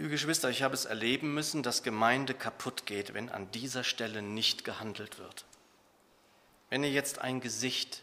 Liebe 0.00 0.12
Geschwister, 0.12 0.48
ich 0.48 0.62
habe 0.62 0.72
es 0.72 0.86
erleben 0.86 1.34
müssen, 1.34 1.62
dass 1.62 1.82
Gemeinde 1.82 2.32
kaputt 2.32 2.86
geht, 2.86 3.12
wenn 3.12 3.28
an 3.28 3.50
dieser 3.50 3.84
Stelle 3.84 4.22
nicht 4.22 4.64
gehandelt 4.64 5.18
wird. 5.18 5.44
Wenn 6.70 6.82
ihr 6.82 6.90
jetzt 6.90 7.18
ein 7.18 7.42
Gesicht, 7.42 8.02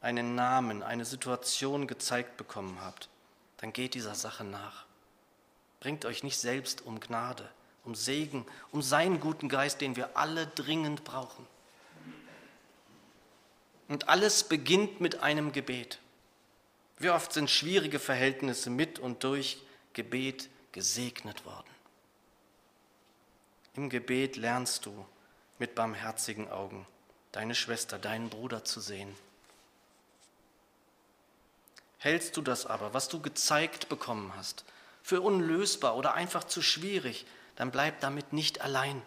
einen 0.00 0.34
Namen, 0.34 0.82
eine 0.82 1.04
Situation 1.04 1.86
gezeigt 1.86 2.36
bekommen 2.36 2.80
habt, 2.80 3.08
dann 3.58 3.72
geht 3.72 3.94
dieser 3.94 4.16
Sache 4.16 4.42
nach. 4.42 4.86
Bringt 5.78 6.04
euch 6.04 6.24
nicht 6.24 6.36
selbst 6.36 6.84
um 6.84 6.98
Gnade, 6.98 7.48
um 7.84 7.94
Segen, 7.94 8.44
um 8.72 8.82
seinen 8.82 9.20
guten 9.20 9.48
Geist, 9.48 9.80
den 9.80 9.94
wir 9.94 10.16
alle 10.16 10.48
dringend 10.48 11.04
brauchen. 11.04 11.46
Und 13.86 14.08
alles 14.08 14.42
beginnt 14.42 15.00
mit 15.00 15.22
einem 15.22 15.52
Gebet. 15.52 16.00
Wie 16.98 17.10
oft 17.10 17.32
sind 17.32 17.48
schwierige 17.50 18.00
Verhältnisse 18.00 18.68
mit 18.68 18.98
und 18.98 19.22
durch 19.22 19.62
Gebet 19.92 20.48
gesegnet 20.76 21.46
worden. 21.46 21.70
Im 23.76 23.88
Gebet 23.88 24.36
lernst 24.36 24.84
du 24.84 25.06
mit 25.58 25.74
barmherzigen 25.74 26.50
Augen 26.50 26.86
deine 27.32 27.54
Schwester, 27.54 27.98
deinen 27.98 28.28
Bruder 28.28 28.62
zu 28.62 28.80
sehen. 28.80 29.16
Hältst 31.96 32.36
du 32.36 32.42
das 32.42 32.66
aber, 32.66 32.92
was 32.92 33.08
du 33.08 33.22
gezeigt 33.22 33.88
bekommen 33.88 34.34
hast, 34.36 34.66
für 35.02 35.22
unlösbar 35.22 35.96
oder 35.96 36.12
einfach 36.12 36.44
zu 36.44 36.60
schwierig, 36.60 37.24
dann 37.54 37.70
bleib 37.70 38.00
damit 38.00 38.34
nicht 38.34 38.60
allein. 38.60 39.00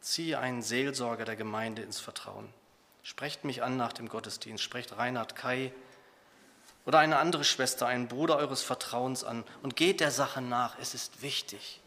Ziehe 0.00 0.38
einen 0.38 0.62
Seelsorger 0.62 1.26
der 1.26 1.36
Gemeinde 1.36 1.82
ins 1.82 2.00
Vertrauen. 2.00 2.48
Sprecht 3.02 3.44
mich 3.44 3.62
an 3.62 3.76
nach 3.76 3.92
dem 3.92 4.08
Gottesdienst, 4.08 4.64
sprecht 4.64 4.96
Reinhard 4.96 5.36
Kai 5.36 5.70
oder 6.88 7.00
eine 7.00 7.18
andere 7.18 7.44
Schwester, 7.44 7.86
einen 7.86 8.08
Bruder 8.08 8.38
eures 8.38 8.62
Vertrauens 8.62 9.22
an 9.22 9.44
und 9.62 9.76
geht 9.76 10.00
der 10.00 10.10
Sache 10.10 10.40
nach. 10.40 10.78
Es 10.78 10.94
ist 10.94 11.20
wichtig. 11.20 11.82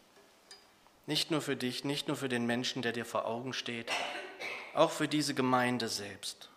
Nicht 1.07 1.31
nur 1.31 1.41
für 1.41 1.55
dich, 1.55 1.83
nicht 1.83 2.07
nur 2.07 2.15
für 2.15 2.29
den 2.29 2.45
Menschen, 2.45 2.83
der 2.83 2.91
dir 2.91 3.03
vor 3.03 3.25
Augen 3.25 3.53
steht, 3.53 3.91
auch 4.75 4.91
für 4.91 5.07
diese 5.07 5.33
Gemeinde 5.33 5.87
selbst. 5.87 6.51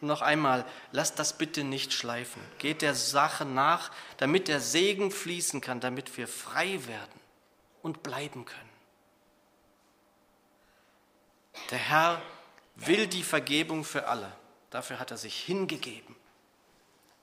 Und 0.00 0.08
noch 0.08 0.22
einmal, 0.22 0.66
lasst 0.90 1.20
das 1.20 1.38
bitte 1.38 1.62
nicht 1.62 1.92
schleifen. 1.92 2.42
Geht 2.58 2.82
der 2.82 2.96
Sache 2.96 3.44
nach, 3.44 3.92
damit 4.16 4.48
der 4.48 4.58
Segen 4.58 5.12
fließen 5.12 5.60
kann, 5.60 5.78
damit 5.78 6.16
wir 6.16 6.26
frei 6.26 6.84
werden 6.88 7.20
und 7.80 8.02
bleiben 8.02 8.44
können. 8.44 8.70
Der 11.70 11.78
Herr 11.78 12.20
will 12.74 13.06
die 13.06 13.22
Vergebung 13.22 13.84
für 13.84 14.08
alle. 14.08 14.32
Dafür 14.70 14.98
hat 14.98 15.12
er 15.12 15.16
sich 15.16 15.38
hingegeben. 15.44 16.15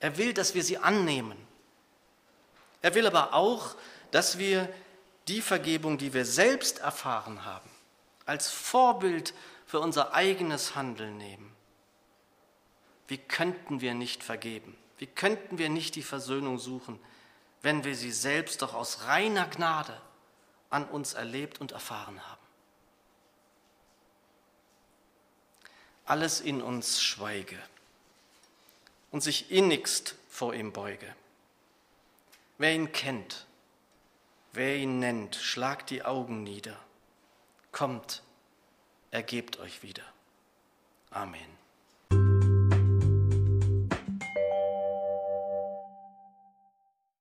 Er 0.04 0.18
will, 0.18 0.34
dass 0.34 0.54
wir 0.54 0.66
sie 0.66 0.78
annehmen. 0.78 1.38
Er 2.82 2.94
will 2.94 3.08
aber 3.08 3.34
auch, 3.34 3.78
dass 4.12 4.38
wir 4.38 4.68
die 5.30 5.40
Vergebung, 5.42 5.98
die 5.98 6.14
wir 6.14 6.26
selbst 6.26 6.80
erfahren 6.80 7.46
haben, 7.46 7.70
als 8.26 8.52
Vorbild 8.52 9.34
für 9.66 9.80
unser 9.80 10.14
eigenes 10.14 10.76
Handeln 10.76 11.18
nehmen. 11.18 11.56
Wie 13.08 13.18
könnten 13.18 13.80
wir 13.80 13.94
nicht 13.94 14.26
vergeben? 14.26 14.76
Wie 14.98 15.08
könnten 15.08 15.58
wir 15.58 15.70
nicht 15.70 15.96
die 15.96 16.04
Versöhnung 16.04 16.60
suchen, 16.60 17.00
wenn 17.62 17.86
wir 17.86 17.96
sie 17.96 18.12
selbst 18.12 18.62
doch 18.62 18.74
aus 18.74 19.06
reiner 19.06 19.48
Gnade 19.48 20.02
an 20.70 20.84
uns 20.84 21.14
erlebt 21.14 21.62
und 21.62 21.72
erfahren 21.72 22.22
haben? 22.30 22.42
Alles 26.04 26.42
in 26.42 26.62
uns 26.62 27.02
schweige 27.02 27.58
und 29.14 29.22
sich 29.22 29.52
innigst 29.52 30.16
vor 30.28 30.54
ihm 30.56 30.74
beuge. 30.74 31.16
Wer 32.58 32.74
ihn 32.74 32.92
kennt, 32.92 33.46
wer 34.54 34.76
ihn 34.76 35.00
nennt, 35.00 35.36
schlagt 35.36 35.92
die 35.92 36.04
Augen 36.04 36.44
nieder. 36.44 36.78
Kommt, 37.72 38.24
ergebt 39.12 39.60
euch 39.60 39.84
wieder. 39.84 40.04
Amen. 41.12 41.63